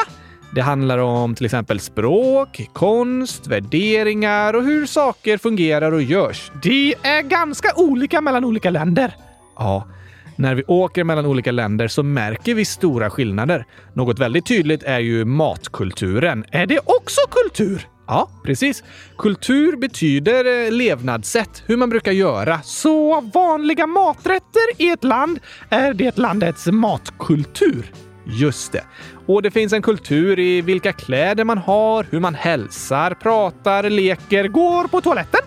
[0.54, 6.50] Det handlar om till exempel språk, konst, värderingar och hur saker fungerar och görs.
[6.62, 9.14] Det är ganska olika mellan olika länder.
[9.56, 9.88] Ja,
[10.36, 13.66] när vi åker mellan olika länder så märker vi stora skillnader.
[13.92, 16.44] Något väldigt tydligt är ju matkulturen.
[16.50, 17.88] Är det också kultur?
[18.06, 18.84] Ja, precis.
[19.18, 22.60] Kultur betyder eh, levnadssätt, hur man brukar göra.
[22.62, 25.38] Så vanliga maträtter i ett land
[25.68, 27.92] är det landets matkultur?
[28.26, 28.84] Just det.
[29.26, 34.48] Och det finns en kultur i vilka kläder man har, hur man hälsar, pratar, leker,
[34.48, 35.40] går på toaletten.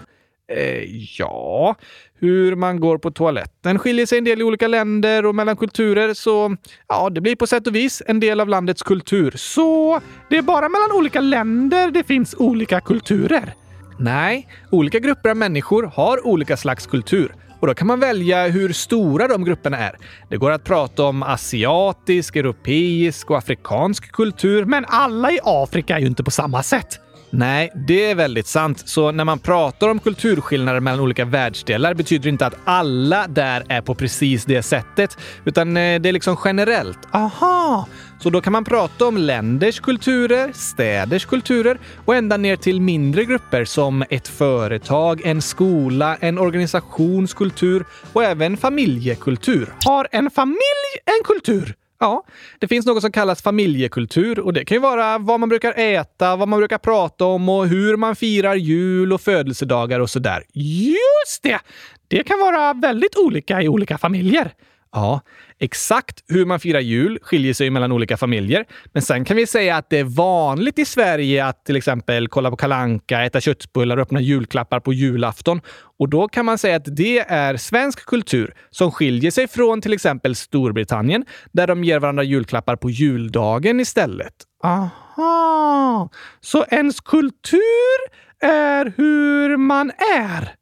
[0.52, 0.84] Eh,
[1.20, 1.76] ja,
[2.20, 6.14] hur man går på toaletten skiljer sig en del i olika länder och mellan kulturer,
[6.14, 6.56] så
[6.88, 9.34] ja, det blir på sätt och vis en del av landets kultur.
[9.36, 13.54] Så det är bara mellan olika länder det finns olika kulturer?
[14.00, 17.36] Nej, olika grupper av människor har olika slags kultur.
[17.60, 19.98] Och då kan man välja hur stora de grupperna är.
[20.30, 26.00] Det går att prata om asiatisk, europeisk och afrikansk kultur, men alla i Afrika är
[26.00, 27.00] ju inte på samma sätt.
[27.30, 28.90] Nej, det är väldigt sant.
[28.90, 33.64] Så när man pratar om kulturskillnader mellan olika världsdelar betyder det inte att alla där
[33.70, 37.00] är på precis det sättet, utan eh, det är liksom generellt.
[37.12, 37.88] Aha!
[38.20, 43.26] Så då kan man prata om länders kulturer, städers kulturer och ända ner till mindre
[43.26, 49.74] grupper som ett företag, en skola, en organisations kultur och även familjekultur.
[49.86, 51.76] Har en familj en kultur?
[52.00, 52.24] Ja,
[52.60, 56.36] det finns något som kallas familjekultur och det kan ju vara vad man brukar äta,
[56.36, 60.44] vad man brukar prata om och hur man firar jul och födelsedagar och sådär.
[60.54, 61.60] Just det!
[62.08, 64.52] Det kan vara väldigt olika i olika familjer.
[64.92, 65.22] Ja,
[65.60, 68.66] exakt hur man firar jul skiljer sig mellan olika familjer.
[68.94, 72.50] Men sen kan vi säga att det är vanligt i Sverige att till exempel kolla
[72.50, 75.62] på kalanka, äta köttbullar och öppna julklappar på julafton.
[76.00, 79.94] Och då kan man säga att det är svensk kultur som skiljer sig från till
[79.94, 84.34] exempel Storbritannien där de ger varandra julklappar på juldagen istället.
[84.64, 86.10] Aha,
[86.42, 87.98] så ens kultur
[88.40, 90.56] är hur man är?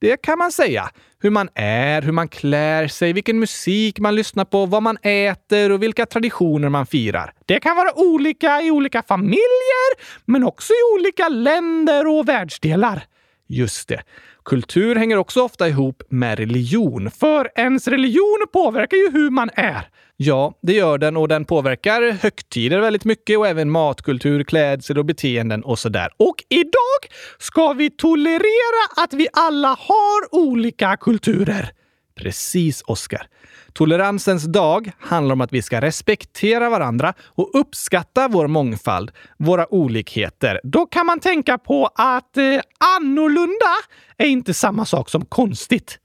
[0.00, 0.90] Det kan man säga.
[1.22, 5.72] Hur man är, hur man klär sig, vilken musik man lyssnar på, vad man äter
[5.72, 7.32] och vilka traditioner man firar.
[7.46, 9.90] Det kan vara olika i olika familjer,
[10.24, 13.02] men också i olika länder och världsdelar.
[13.46, 14.02] Just det.
[14.44, 17.10] Kultur hänger också ofta ihop med religion.
[17.10, 19.88] För ens religion påverkar ju hur man är.
[20.22, 25.04] Ja, det gör den och den påverkar högtider väldigt mycket och även matkultur, klädsel och
[25.04, 26.08] beteenden och sådär.
[26.16, 31.70] Och idag ska vi tolerera att vi alla har olika kulturer.
[32.14, 33.26] Precis, Oskar.
[33.72, 40.60] Toleransens dag handlar om att vi ska respektera varandra och uppskatta vår mångfald, våra olikheter.
[40.62, 42.60] Då kan man tänka på att eh,
[42.96, 43.74] annorlunda
[44.16, 45.98] är inte samma sak som konstigt.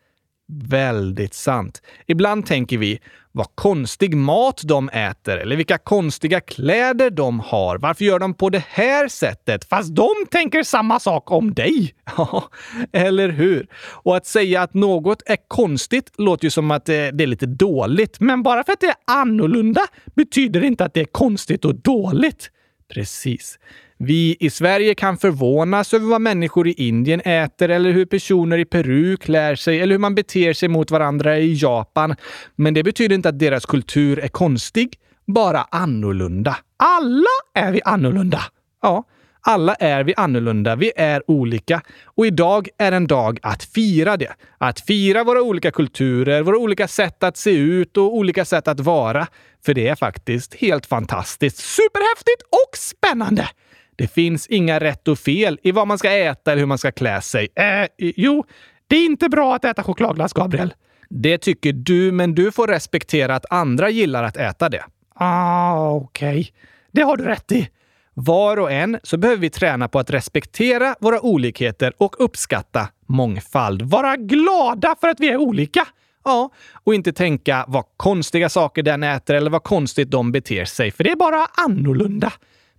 [0.47, 1.81] Väldigt sant.
[2.07, 2.99] Ibland tänker vi
[3.35, 7.77] vad konstig mat de äter eller vilka konstiga kläder de har.
[7.77, 9.65] Varför gör de på det här sättet?
[9.65, 11.95] Fast de tänker samma sak om dig.
[12.17, 12.49] Ja,
[12.91, 13.67] eller hur?
[13.75, 18.19] Och att säga att något är konstigt låter ju som att det är lite dåligt.
[18.19, 19.81] Men bara för att det är annorlunda
[20.15, 22.51] betyder det inte att det är konstigt och dåligt.
[22.93, 23.59] Precis.
[23.97, 28.65] Vi i Sverige kan förvånas över vad människor i Indien äter eller hur personer i
[28.65, 32.15] Peru klär sig eller hur man beter sig mot varandra i Japan.
[32.55, 36.57] Men det betyder inte att deras kultur är konstig, bara annorlunda.
[36.77, 38.41] Alla är vi annorlunda.
[38.81, 39.03] Ja,
[39.41, 40.75] alla är vi annorlunda.
[40.75, 41.81] Vi är olika.
[42.05, 44.33] Och idag är en dag att fira det.
[44.57, 48.79] Att fira våra olika kulturer, våra olika sätt att se ut och olika sätt att
[48.79, 49.27] vara.
[49.65, 53.47] För det är faktiskt helt fantastiskt, superhäftigt och spännande!
[53.95, 56.91] Det finns inga rätt och fel i vad man ska äta eller hur man ska
[56.91, 57.47] klä sig.
[57.55, 58.45] Eh, jo,
[58.87, 60.73] det är inte bra att äta chokladglass, Gabriel.
[61.09, 64.83] Det tycker du, men du får respektera att andra gillar att äta det.
[65.15, 66.29] Ah, okej.
[66.29, 66.51] Okay.
[66.91, 67.69] Det har du rätt i.
[68.13, 73.81] Var och en så behöver vi träna på att respektera våra olikheter och uppskatta mångfald.
[73.81, 75.87] Vara glada för att vi är olika.
[76.23, 76.49] Ja,
[76.83, 81.03] och inte tänka vad konstiga saker den äter eller vad konstigt de beter sig, för
[81.03, 82.33] det är bara annorlunda.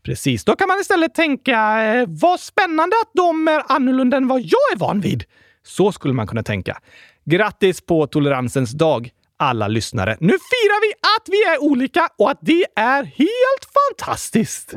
[0.06, 4.40] Precis, då kan man istället tänka eh, vad spännande att de är annorlunda än vad
[4.40, 5.24] jag är van vid.
[5.62, 6.78] Så skulle man kunna tänka.
[7.24, 10.16] Grattis på toleransens dag, alla lyssnare.
[10.20, 14.74] Nu firar vi att vi är olika och att det är helt fantastiskt!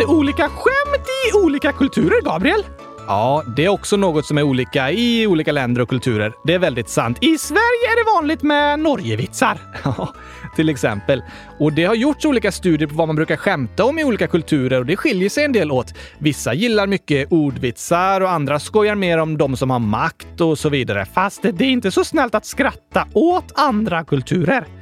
[0.00, 2.64] Det olika skämt i olika kulturer, Gabriel?
[3.06, 6.32] Ja, det är också något som är olika i olika länder och kulturer.
[6.44, 7.18] Det är väldigt sant.
[7.20, 9.58] I Sverige är det vanligt med Norgevitsar.
[9.84, 10.14] Ja,
[10.56, 11.22] till exempel.
[11.58, 14.78] Och det har gjorts olika studier på vad man brukar skämta om i olika kulturer
[14.78, 15.94] och det skiljer sig en del åt.
[16.18, 20.68] Vissa gillar mycket ordvitsar och andra skojar mer om de som har makt och så
[20.68, 21.06] vidare.
[21.14, 24.79] Fast det är inte så snällt att skratta åt andra kulturer.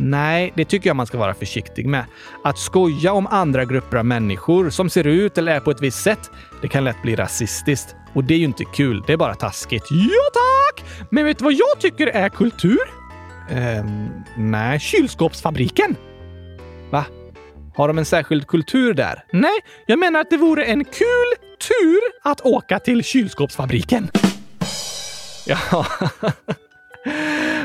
[0.00, 2.04] Nej, det tycker jag man ska vara försiktig med.
[2.44, 6.02] Att skoja om andra grupper av människor som ser ut eller är på ett visst
[6.02, 6.30] sätt,
[6.62, 7.94] det kan lätt bli rasistiskt.
[8.12, 9.84] Och det är ju inte kul, det är bara taskigt.
[9.90, 10.84] Ja tack!
[11.10, 12.80] Men vet du vad jag tycker är kultur?
[13.50, 14.80] Ehm, nej.
[14.80, 15.96] Kylskåpsfabriken.
[16.90, 17.04] Va?
[17.76, 19.24] Har de en särskild kultur där?
[19.32, 21.34] Nej, jag menar att det vore en kul
[21.68, 24.10] tur att åka till kylskåpsfabriken.
[25.46, 25.86] Ja.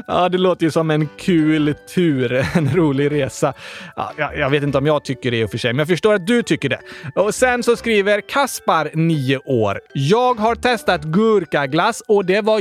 [0.08, 3.54] Ja, det låter ju som en kul tur, en rolig resa.
[3.96, 5.88] Ja, jag, jag, vet inte om jag tycker det i och för sig, men jag
[5.88, 6.80] förstår att du tycker det.
[7.16, 9.80] Och sen så skriver Kaspar, 9 år.
[9.94, 12.60] Jag har testat gurkaglass och det var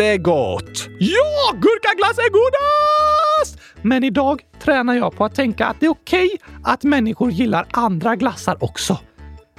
[0.00, 0.88] jättegott!
[0.98, 3.60] Ja, gurkaglass är godast!
[3.82, 7.66] Men idag tränar jag på att tänka att det är okej okay att människor gillar
[7.70, 8.98] andra glassar också.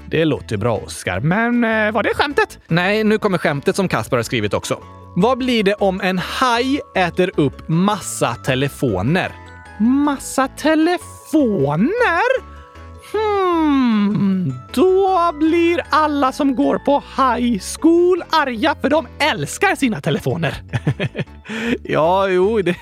[0.09, 1.19] Det låter bra, Oskar.
[1.19, 2.59] Men eh, var det skämtet?
[2.67, 4.79] Nej, nu kommer skämtet som Kasper har skrivit också.
[5.15, 9.31] Vad blir det om en haj äter upp massa telefoner?
[9.79, 12.56] Massa telefoner?
[13.11, 20.63] Hmm, då blir alla som går på high school arga för de älskar sina telefoner.
[21.83, 22.75] ja, jo, det,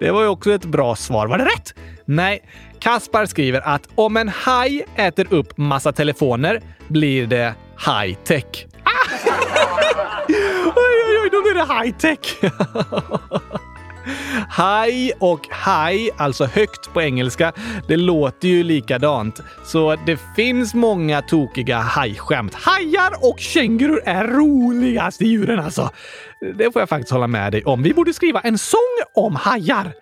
[0.00, 1.26] det var ju också ett bra svar.
[1.26, 1.74] Var det rätt?
[2.04, 2.42] Nej,
[2.78, 7.54] Kaspar skriver att om en haj äter upp massa telefoner blir det
[7.86, 8.66] high-tech.
[8.84, 9.32] oj,
[10.76, 12.52] oj, oj, oj, då blir det high tech.
[14.48, 17.52] Haj och haj, alltså högt på engelska,
[17.88, 19.40] det låter ju likadant.
[19.64, 22.54] Så det finns många tokiga hajskämt.
[22.54, 25.90] Hajar och kängurur är roligaste djuren alltså.
[26.54, 27.82] Det får jag faktiskt hålla med dig om.
[27.82, 28.80] Vi borde skriva en sång
[29.14, 29.92] om hajar.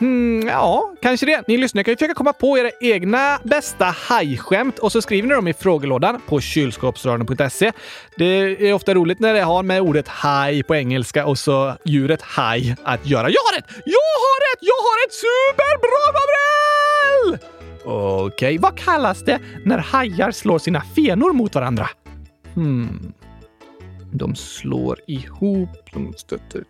[0.00, 1.48] Hmm, ja, kanske det.
[1.48, 5.34] Ni lyssnare kan ju försöka komma på era egna bästa hajskämt och så skriver ni
[5.34, 7.72] dem i frågelådan på kylskåpsradion.se.
[8.16, 8.24] Det
[8.68, 12.76] är ofta roligt när det har med ordet haj på engelska och så djuret haj
[12.82, 13.30] att göra.
[13.30, 13.66] Jag har ett!
[13.84, 14.60] Jag har ett!
[14.60, 17.38] Jag har ett superbra Gabriel!
[17.84, 18.26] Okej.
[18.26, 18.58] Okay.
[18.58, 21.88] Vad kallas det när hajar slår sina fenor mot varandra?
[22.54, 23.12] Hmm.
[24.12, 26.64] De slår ihop, de stöter.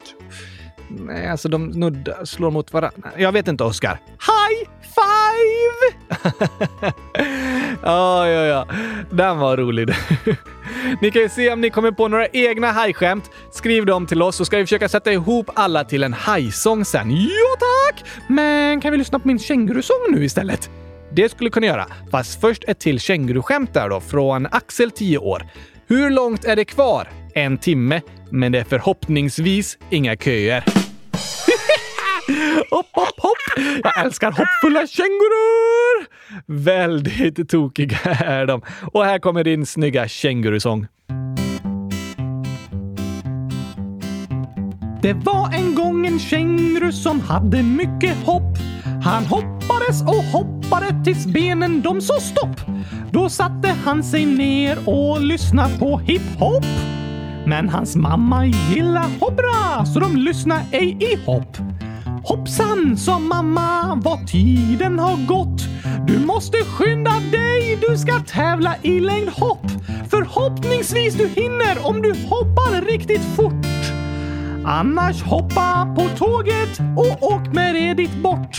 [0.89, 3.11] Nej, alltså de nuddar, slår mot varandra.
[3.17, 4.01] Jag vet inte, Oskar.
[4.11, 5.99] High five!
[7.83, 8.67] ja, ja, ja.
[9.11, 9.89] Den var rolig.
[11.01, 13.31] ni kan ju se om ni kommer på några egna hajskämt.
[13.53, 17.11] Skriv dem till oss så ska vi försöka sätta ihop alla till en hajsång sen.
[17.11, 18.05] Ja, tack!
[18.29, 20.71] Men kan vi lyssna på min kängurusång nu istället?
[21.13, 21.87] Det skulle kunna göra.
[22.11, 25.47] Fast först ett till känguruskämt där då, från Axel, 10 år.
[25.87, 27.09] Hur långt är det kvar?
[27.35, 30.61] En timme, men det är förhoppningsvis inga köer.
[32.71, 33.65] hopp, hopp, hopp!
[33.83, 36.07] Jag älskar hoppfulla kängurur!
[36.47, 38.63] Väldigt tokiga är de.
[38.93, 40.87] Och här kommer din snygga kängurusång.
[45.03, 48.59] Det var en gång en känguru som hade mycket hopp.
[49.05, 52.61] Han hoppades och hoppade tills benen de sa stopp.
[53.13, 56.65] Då satte han sig ner och lyssnade på hiphop.
[57.49, 61.57] Men hans mamma gillar hoppra så de lyssnar ej i hopp.
[62.25, 65.63] Hoppsan, sa mamma, vad tiden har gått.
[66.07, 69.67] Du måste skynda dig, du ska tävla i längdhopp.
[70.11, 73.67] Förhoppningsvis du hinner om du hoppar riktigt fort.
[74.65, 78.59] Annars hoppa på tåget och åk med det dit bort.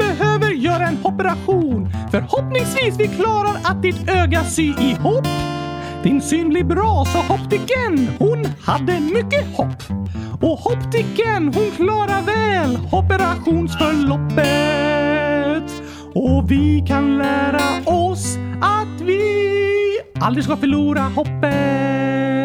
[1.21, 1.89] operation.
[2.11, 5.27] Förhoppningsvis vi klarar att ditt öga sy ihop.
[6.03, 8.09] Din syn blir bra, sa optiken.
[8.19, 9.83] Hon hade mycket hopp.
[10.41, 15.83] Och optiken, hon klarar väl operationsförloppet.
[16.13, 19.21] Och vi kan lära oss att vi
[20.19, 22.40] aldrig ska förlora hoppet.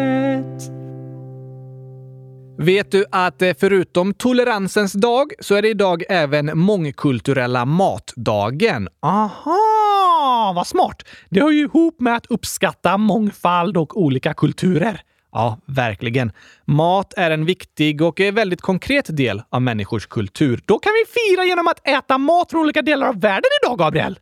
[2.59, 8.89] Vet du att eh, förutom toleransens dag så är det idag även mångkulturella matdagen?
[9.01, 11.03] Aha, vad smart!
[11.29, 15.01] Det hör ju ihop med att uppskatta mångfald och olika kulturer.
[15.31, 16.31] Ja, verkligen.
[16.65, 20.61] Mat är en viktig och eh, väldigt konkret del av människors kultur.
[20.65, 24.19] Då kan vi fira genom att äta mat från olika delar av världen idag, Gabriel!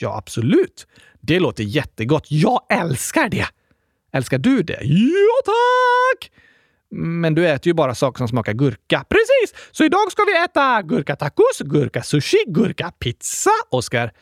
[0.00, 0.86] Ja, absolut.
[1.20, 2.26] Det låter jättegott.
[2.28, 3.46] Jag älskar det!
[4.12, 4.78] Älskar du det?
[4.82, 6.30] Ja, tack!
[6.90, 9.04] Men du äter ju bara saker som smakar gurka.
[9.08, 9.68] Precis!
[9.70, 13.50] Så idag ska vi äta gurkatacos, gurkasushi, gurkapizza.
[13.70, 14.12] Oskar,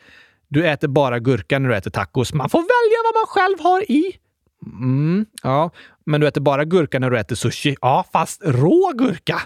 [0.47, 2.33] du äter bara gurka när du äter tacos.
[2.33, 4.17] Man får välja vad man själv har i.
[4.65, 5.71] Mm, ja,
[6.05, 7.75] men du äter bara gurka när du äter sushi.
[7.81, 9.41] Ja, fast rå gurka.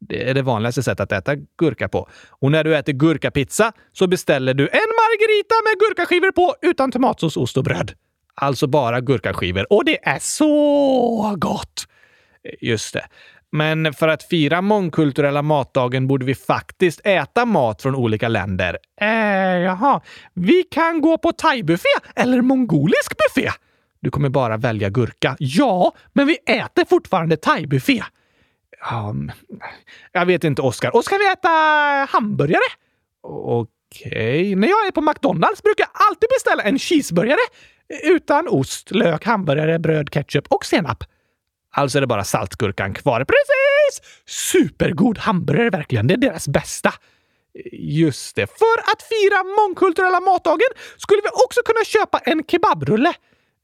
[0.00, 2.08] Det är det vanligaste sättet att äta gurka på.
[2.28, 7.36] Och när du äter gurkapizza så beställer du en margarita med gurkaskivor på utan tomatsås,
[7.36, 7.92] ost och bröd.
[8.34, 9.72] Alltså bara gurkaskivor.
[9.72, 11.86] Och det är så gott!
[12.60, 13.06] Just det.
[13.52, 18.78] Men för att fira mångkulturella matdagen borde vi faktiskt äta mat från olika länder.
[19.00, 19.08] Eh,
[19.58, 20.00] jaha.
[20.34, 23.50] Vi kan gå på thaibuffé eller mongolisk buffé.
[24.00, 25.36] Du kommer bara välja gurka.
[25.38, 28.02] Ja, men vi äter fortfarande thaibuffé.
[28.92, 29.32] Um,
[30.12, 30.96] jag vet inte, Oskar.
[30.96, 31.48] Och ska vi äta
[32.10, 32.60] hamburgare?
[33.22, 33.70] Okej.
[34.02, 34.56] Okay.
[34.56, 37.38] När jag är på McDonalds brukar jag alltid beställa en cheeseburgare
[38.04, 41.04] utan ost, lök, hamburgare, bröd, ketchup och senap.
[41.76, 43.24] Alltså är det bara saltgurkan kvar.
[43.24, 44.22] Precis!
[44.26, 46.06] Supergod hamburgare verkligen.
[46.06, 46.92] Det är deras bästa.
[47.72, 48.46] Just det.
[48.46, 53.12] För att fira mångkulturella matdagen skulle vi också kunna köpa en kebabrulle.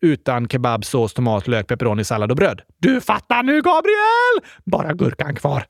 [0.03, 2.61] Utan kebabsås, tomat, lök, pepperoni, sallad och bröd.
[2.79, 4.57] Du fattar nu, Gabriel!
[4.65, 5.65] Bara gurkan kvar.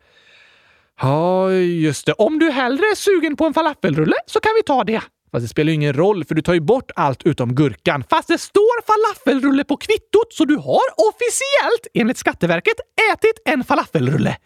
[1.00, 2.12] Ja, just det.
[2.12, 5.02] Om du hellre är sugen på en falafelrulle så kan vi ta det.
[5.32, 8.04] Fast det spelar ju ingen roll, för du tar ju bort allt utom gurkan.
[8.10, 12.74] Fast det står falafelrulle på kvittot, så du har officiellt, enligt Skatteverket,
[13.12, 14.36] ätit en falafelrulle.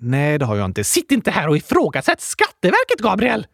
[0.00, 0.84] Nej, det har jag inte.
[0.84, 3.46] Sitt inte här och ifrågasätt Skatteverket, Gabriel!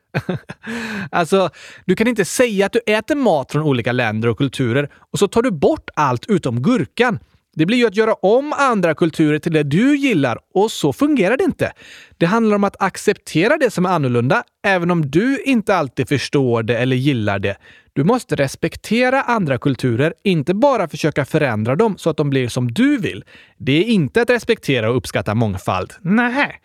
[1.11, 1.51] alltså,
[1.85, 5.29] du kan inte säga att du äter mat från olika länder och kulturer och så
[5.29, 7.19] tar du bort allt utom gurkan.
[7.59, 11.37] Det blir ju att göra om andra kulturer till det du gillar och så fungerar
[11.37, 11.73] det inte.
[12.19, 16.63] Det handlar om att acceptera det som är annorlunda, även om du inte alltid förstår
[16.63, 17.57] det eller gillar det.
[17.93, 22.73] Du måste respektera andra kulturer, inte bara försöka förändra dem så att de blir som
[22.73, 23.25] du vill.
[23.57, 25.93] Det är inte att respektera och uppskatta mångfald.
[26.01, 26.61] Nej,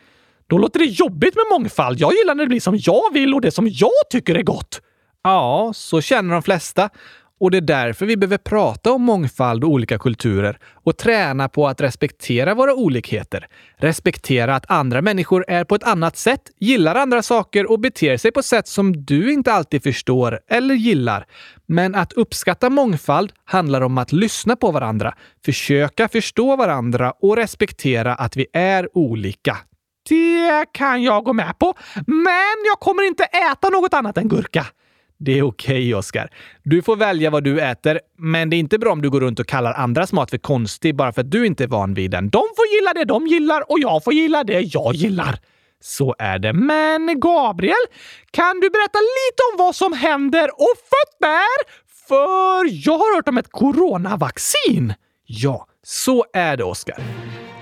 [0.47, 1.99] då låter det jobbigt med mångfald.
[1.99, 4.81] Jag gillar när det blir som jag vill och det som jag tycker är gott.
[5.23, 6.89] Ja, så känner de flesta.
[7.39, 11.67] Och det är därför vi behöver prata om mångfald och olika kulturer och träna på
[11.67, 13.47] att respektera våra olikheter.
[13.77, 18.31] Respektera att andra människor är på ett annat sätt, gillar andra saker och beter sig
[18.31, 21.25] på sätt som du inte alltid förstår eller gillar.
[21.65, 25.13] Men att uppskatta mångfald handlar om att lyssna på varandra,
[25.45, 29.57] försöka förstå varandra och respektera att vi är olika.
[30.09, 31.73] Det kan jag gå med på,
[32.05, 34.65] men jag kommer inte äta något annat än gurka.
[35.25, 36.29] Det är okej, okay, Oskar.
[36.63, 39.39] Du får välja vad du äter, men det är inte bra om du går runt
[39.39, 42.29] och kallar andras mat för konstig bara för att du inte är van vid den.
[42.29, 45.39] De får gilla det de gillar och jag får gilla det jag gillar.
[45.81, 46.53] Så är det.
[46.53, 47.85] Men Gabriel,
[48.31, 51.83] kan du berätta lite om vad som händer och fötter?
[52.07, 54.93] För jag har hört om ett coronavaccin.
[55.25, 56.97] Ja, så är det, Oskar.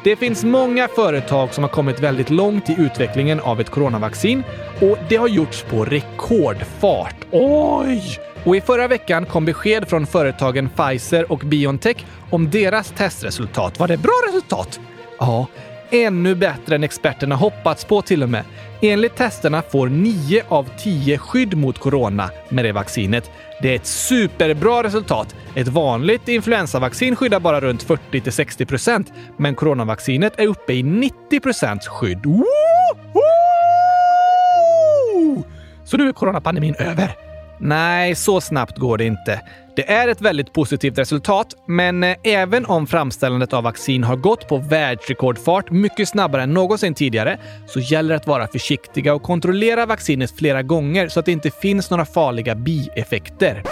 [0.03, 4.43] Det finns många företag som har kommit väldigt långt i utvecklingen av ett coronavaccin
[4.81, 7.15] och det har gjorts på rekordfart.
[7.31, 8.19] Oj!
[8.43, 13.79] Och i förra veckan kom besked från företagen Pfizer och Biontech om deras testresultat.
[13.79, 14.79] Var det bra resultat?
[15.19, 15.47] Ja,
[15.91, 18.43] ännu bättre än experterna hoppats på till och med.
[18.81, 23.31] Enligt testerna får 9 av 10 skydd mot corona med det vaccinet.
[23.61, 25.35] Det är ett superbra resultat.
[25.55, 31.79] Ett vanligt influensavaccin skyddar bara runt 40 60 procent, men coronavaccinet är uppe i 90%
[31.87, 32.25] skydd.
[32.25, 32.45] Woho!
[35.85, 37.15] Så nu är coronapandemin över?
[37.59, 39.41] Nej, så snabbt går det inte.
[39.76, 44.47] Det är ett väldigt positivt resultat, men eh, även om framställandet av vaccin har gått
[44.47, 49.86] på världsrekordfart mycket snabbare än någonsin tidigare så gäller det att vara försiktiga och kontrollera
[49.86, 53.63] vaccinet flera gånger så att det inte finns några farliga bieffekter.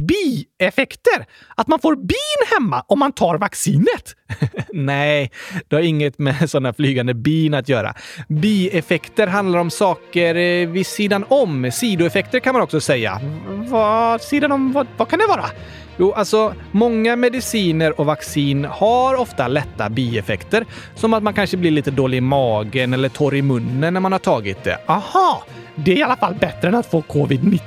[0.00, 1.26] Bieffekter?
[1.54, 2.16] Att man får bin
[2.54, 4.16] hemma om man tar vaccinet?
[4.72, 5.30] Nej,
[5.68, 7.94] det har inget med sådana flygande bin att göra.
[8.28, 11.70] Bieffekter handlar om saker eh, vid sidan om.
[11.72, 13.20] Sidoeffekter kan man också säga.
[13.48, 14.72] Vad sidan om?
[14.72, 15.50] Vad, vad kan det vara?
[15.96, 20.64] Jo, alltså många mediciner och vaccin har ofta lätta bieffekter.
[20.94, 24.12] Som att man kanske blir lite dålig i magen eller torr i munnen när man
[24.12, 24.78] har tagit det.
[24.86, 25.42] Aha!
[25.74, 27.60] Det är i alla fall bättre än att få covid-19.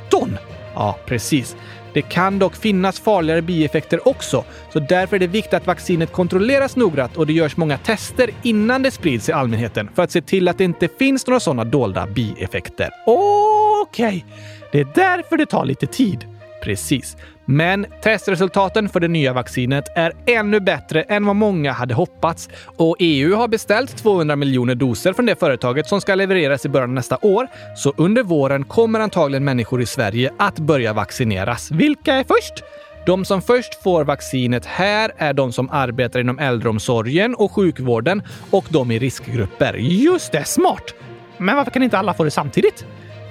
[0.75, 1.55] Ja, precis.
[1.93, 4.43] Det kan dock finnas farligare bieffekter också,
[4.73, 8.83] så därför är det viktigt att vaccinet kontrolleras noggrant och det görs många tester innan
[8.83, 12.07] det sprids i allmänheten för att se till att det inte finns några sådana dolda
[12.07, 12.89] bieffekter.
[13.05, 14.23] Okej, okay.
[14.71, 16.32] det är därför det tar lite tid.
[16.63, 17.17] Precis.
[17.45, 22.95] Men testresultaten för det nya vaccinet är ännu bättre än vad många hade hoppats och
[22.99, 26.93] EU har beställt 200 miljoner doser från det företaget som ska levereras i början av
[26.93, 27.47] nästa år.
[27.75, 31.71] Så under våren kommer antagligen människor i Sverige att börja vaccineras.
[31.71, 32.63] Vilka är först?
[33.05, 38.65] De som först får vaccinet här är de som arbetar inom äldreomsorgen och sjukvården och
[38.69, 39.73] de i riskgrupper.
[39.73, 40.93] Just det, smart!
[41.37, 42.85] Men varför kan inte alla få det samtidigt?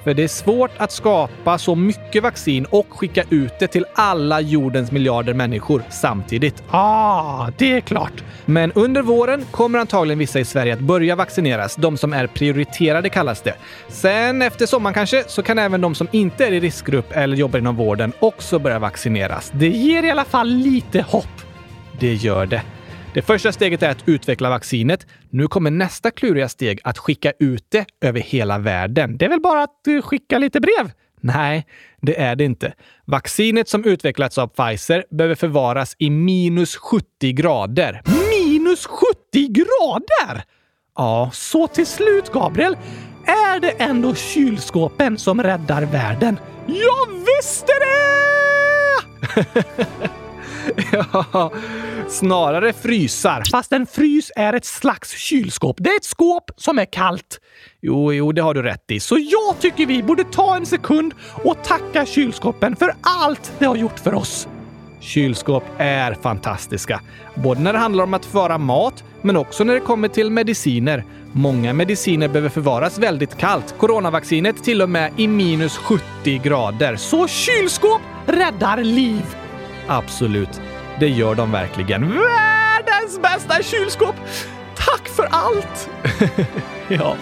[0.04, 4.40] För det är svårt att skapa så mycket vaccin och skicka ut det till alla
[4.40, 6.62] jordens miljarder människor samtidigt.
[6.70, 8.24] Ah, det är klart.
[8.44, 11.76] Men under våren kommer antagligen vissa i Sverige att börja vaccineras.
[11.76, 13.54] De som är prioriterade kallas det.
[13.88, 17.58] Sen efter sommaren kanske så kan även de som inte är i riskgrupp eller jobbar
[17.58, 19.52] inom vården också börja vaccineras.
[19.54, 21.42] Det ger i alla fall lite hopp.
[22.00, 22.62] Det gör det.
[23.14, 25.06] Det första steget är att utveckla vaccinet.
[25.30, 29.16] Nu kommer nästa kluriga steg att skicka ut det över hela världen.
[29.16, 30.90] Det är väl bara att eh, skicka lite brev?
[31.20, 31.66] Nej,
[32.00, 32.72] det är det inte.
[33.04, 38.02] Vaccinet som utvecklats av Pfizer behöver förvaras i minus 70 grader.
[38.30, 40.44] Minus 70 grader?
[40.96, 41.30] Ja.
[41.32, 42.76] Så till slut, Gabriel,
[43.26, 46.38] är det ändå kylskåpen som räddar världen.
[46.66, 48.12] Jag visste det!
[51.32, 51.52] ja,
[52.08, 53.42] snarare frysar.
[53.50, 55.76] Fast en frys är ett slags kylskåp.
[55.78, 57.40] Det är ett skåp som är kallt.
[57.80, 59.00] Jo, jo, det har du rätt i.
[59.00, 63.76] Så jag tycker vi borde ta en sekund och tacka kylskåpen för allt det har
[63.76, 64.48] gjort för oss.
[65.00, 67.00] Kylskåp är fantastiska.
[67.34, 71.04] Både när det handlar om att föra mat, men också när det kommer till mediciner.
[71.32, 73.74] Många mediciner behöver förvaras väldigt kallt.
[73.78, 76.96] Coronavaccinet till och med i minus 70 grader.
[76.96, 79.41] Så kylskåp räddar liv!
[79.86, 80.60] Absolut.
[81.00, 82.10] Det gör de verkligen.
[82.10, 84.14] Världens bästa kylskåp!
[84.74, 85.90] Tack för allt!
[86.88, 87.16] ja.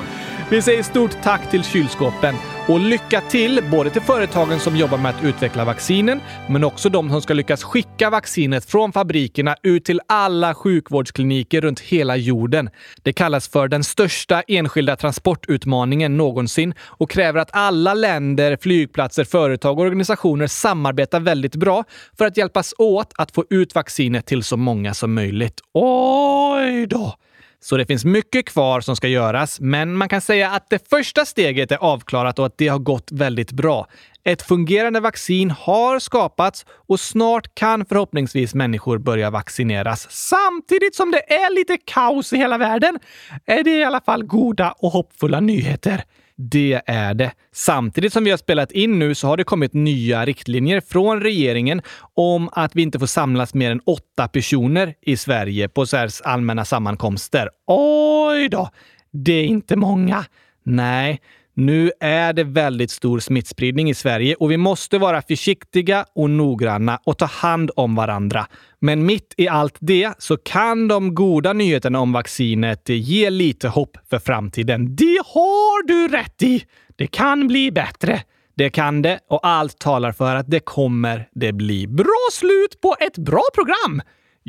[0.50, 2.34] Vi säger stort tack till kylskåpen
[2.68, 7.10] och lycka till både till företagen som jobbar med att utveckla vaccinen, men också de
[7.10, 12.70] som ska lyckas skicka vaccinet från fabrikerna ut till alla sjukvårdskliniker runt hela jorden.
[13.02, 19.78] Det kallas för den största enskilda transportutmaningen någonsin och kräver att alla länder, flygplatser, företag
[19.78, 21.84] och organisationer samarbetar väldigt bra
[22.18, 25.60] för att hjälpas åt att få ut vaccinet till så många som möjligt.
[25.74, 27.14] Oj då!
[27.62, 31.24] Så det finns mycket kvar som ska göras, men man kan säga att det första
[31.24, 33.86] steget är avklarat och att det har gått väldigt bra.
[34.24, 40.06] Ett fungerande vaccin har skapats och snart kan förhoppningsvis människor börja vaccineras.
[40.10, 42.98] Samtidigt som det är lite kaos i hela världen
[43.46, 46.04] är det i alla fall goda och hoppfulla nyheter.
[46.42, 47.32] Det är det.
[47.52, 51.82] Samtidigt som vi har spelat in nu så har det kommit nya riktlinjer från regeringen
[52.14, 56.64] om att vi inte får samlas mer än åtta personer i Sverige på så allmänna
[56.64, 57.48] sammankomster.
[57.66, 58.70] Oj då!
[59.10, 60.24] Det är inte många.
[60.64, 61.20] Nej,
[61.60, 67.00] nu är det väldigt stor smittspridning i Sverige och vi måste vara försiktiga och noggranna
[67.04, 68.46] och ta hand om varandra.
[68.78, 73.96] Men mitt i allt det så kan de goda nyheterna om vaccinet ge lite hopp
[74.10, 74.96] för framtiden.
[74.96, 76.64] Det har du rätt i!
[76.96, 78.22] Det kan bli bättre.
[78.56, 81.86] Det kan det och allt talar för att det kommer det bli.
[81.86, 84.02] Bra slut på ett bra program!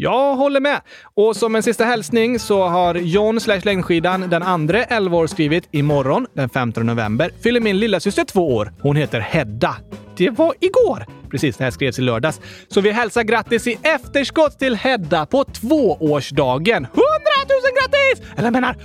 [0.03, 0.81] Jag håller med.
[1.15, 5.67] Och som en sista hälsning så har John slash längdskidan den andra 11 år skrivit
[5.71, 8.73] imorgon den 15 november fyller min lilla syster två år.
[8.79, 9.75] Hon heter Hedda.
[10.17, 11.05] Det var igår!
[11.31, 12.41] Precis, det här skrevs i lördags.
[12.67, 16.85] Så vi hälsar grattis i efterskott till Hedda på tvåårsdagen.
[16.85, 18.31] 100 000 grattis!
[18.37, 18.75] Eller jag menar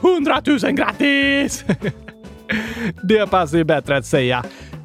[0.00, 1.64] 200 000 grattis!
[3.02, 4.44] det passar ju bättre att säga.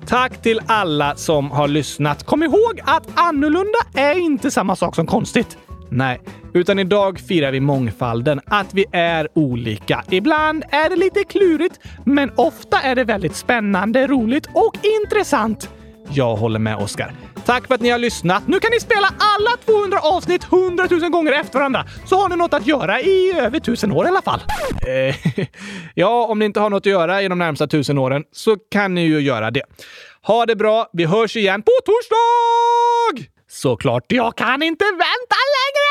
[0.09, 2.23] Tack till alla som har lyssnat.
[2.23, 5.57] Kom ihåg att annorlunda är inte samma sak som konstigt.
[5.89, 6.21] Nej,
[6.53, 10.03] utan idag firar vi mångfalden, att vi är olika.
[10.09, 15.69] Ibland är det lite klurigt, men ofta är det väldigt spännande, roligt och intressant.
[16.13, 17.13] Jag håller med Oskar.
[17.45, 18.47] Tack för att ni har lyssnat.
[18.47, 22.35] Nu kan ni spela alla 200 avsnitt 100 000 gånger efter varandra, så har ni
[22.35, 24.39] något att göra i över tusen år i alla fall.
[24.87, 25.15] Eh,
[25.93, 28.93] ja, om ni inte har något att göra i de närmsta tusen åren så kan
[28.93, 29.63] ni ju göra det.
[30.21, 30.89] Ha det bra.
[30.93, 33.29] Vi hörs igen på torsdag!
[33.49, 34.03] Såklart.
[34.07, 35.88] Jag kan inte vänta längre!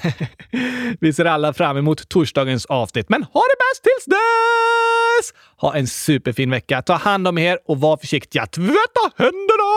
[1.00, 5.40] Vi ser alla fram emot torsdagens avsnitt, men ha det bäst tills dess!
[5.56, 6.82] Ha en superfin vecka.
[6.82, 8.46] Ta hand om er och var försiktiga.
[8.46, 9.70] Tvätta händerna!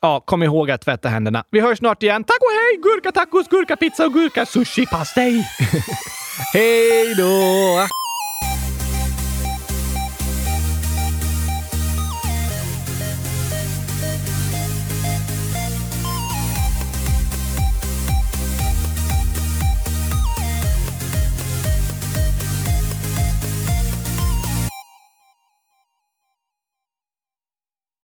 [0.00, 1.44] Ja, kom ihåg att tvätta händerna.
[1.50, 2.24] Vi hörs snart igen.
[2.24, 2.80] Tack och hej!
[2.82, 5.48] Gurka tacos, gurka pizza och gurka sushi pastej.
[6.52, 8.07] hej då!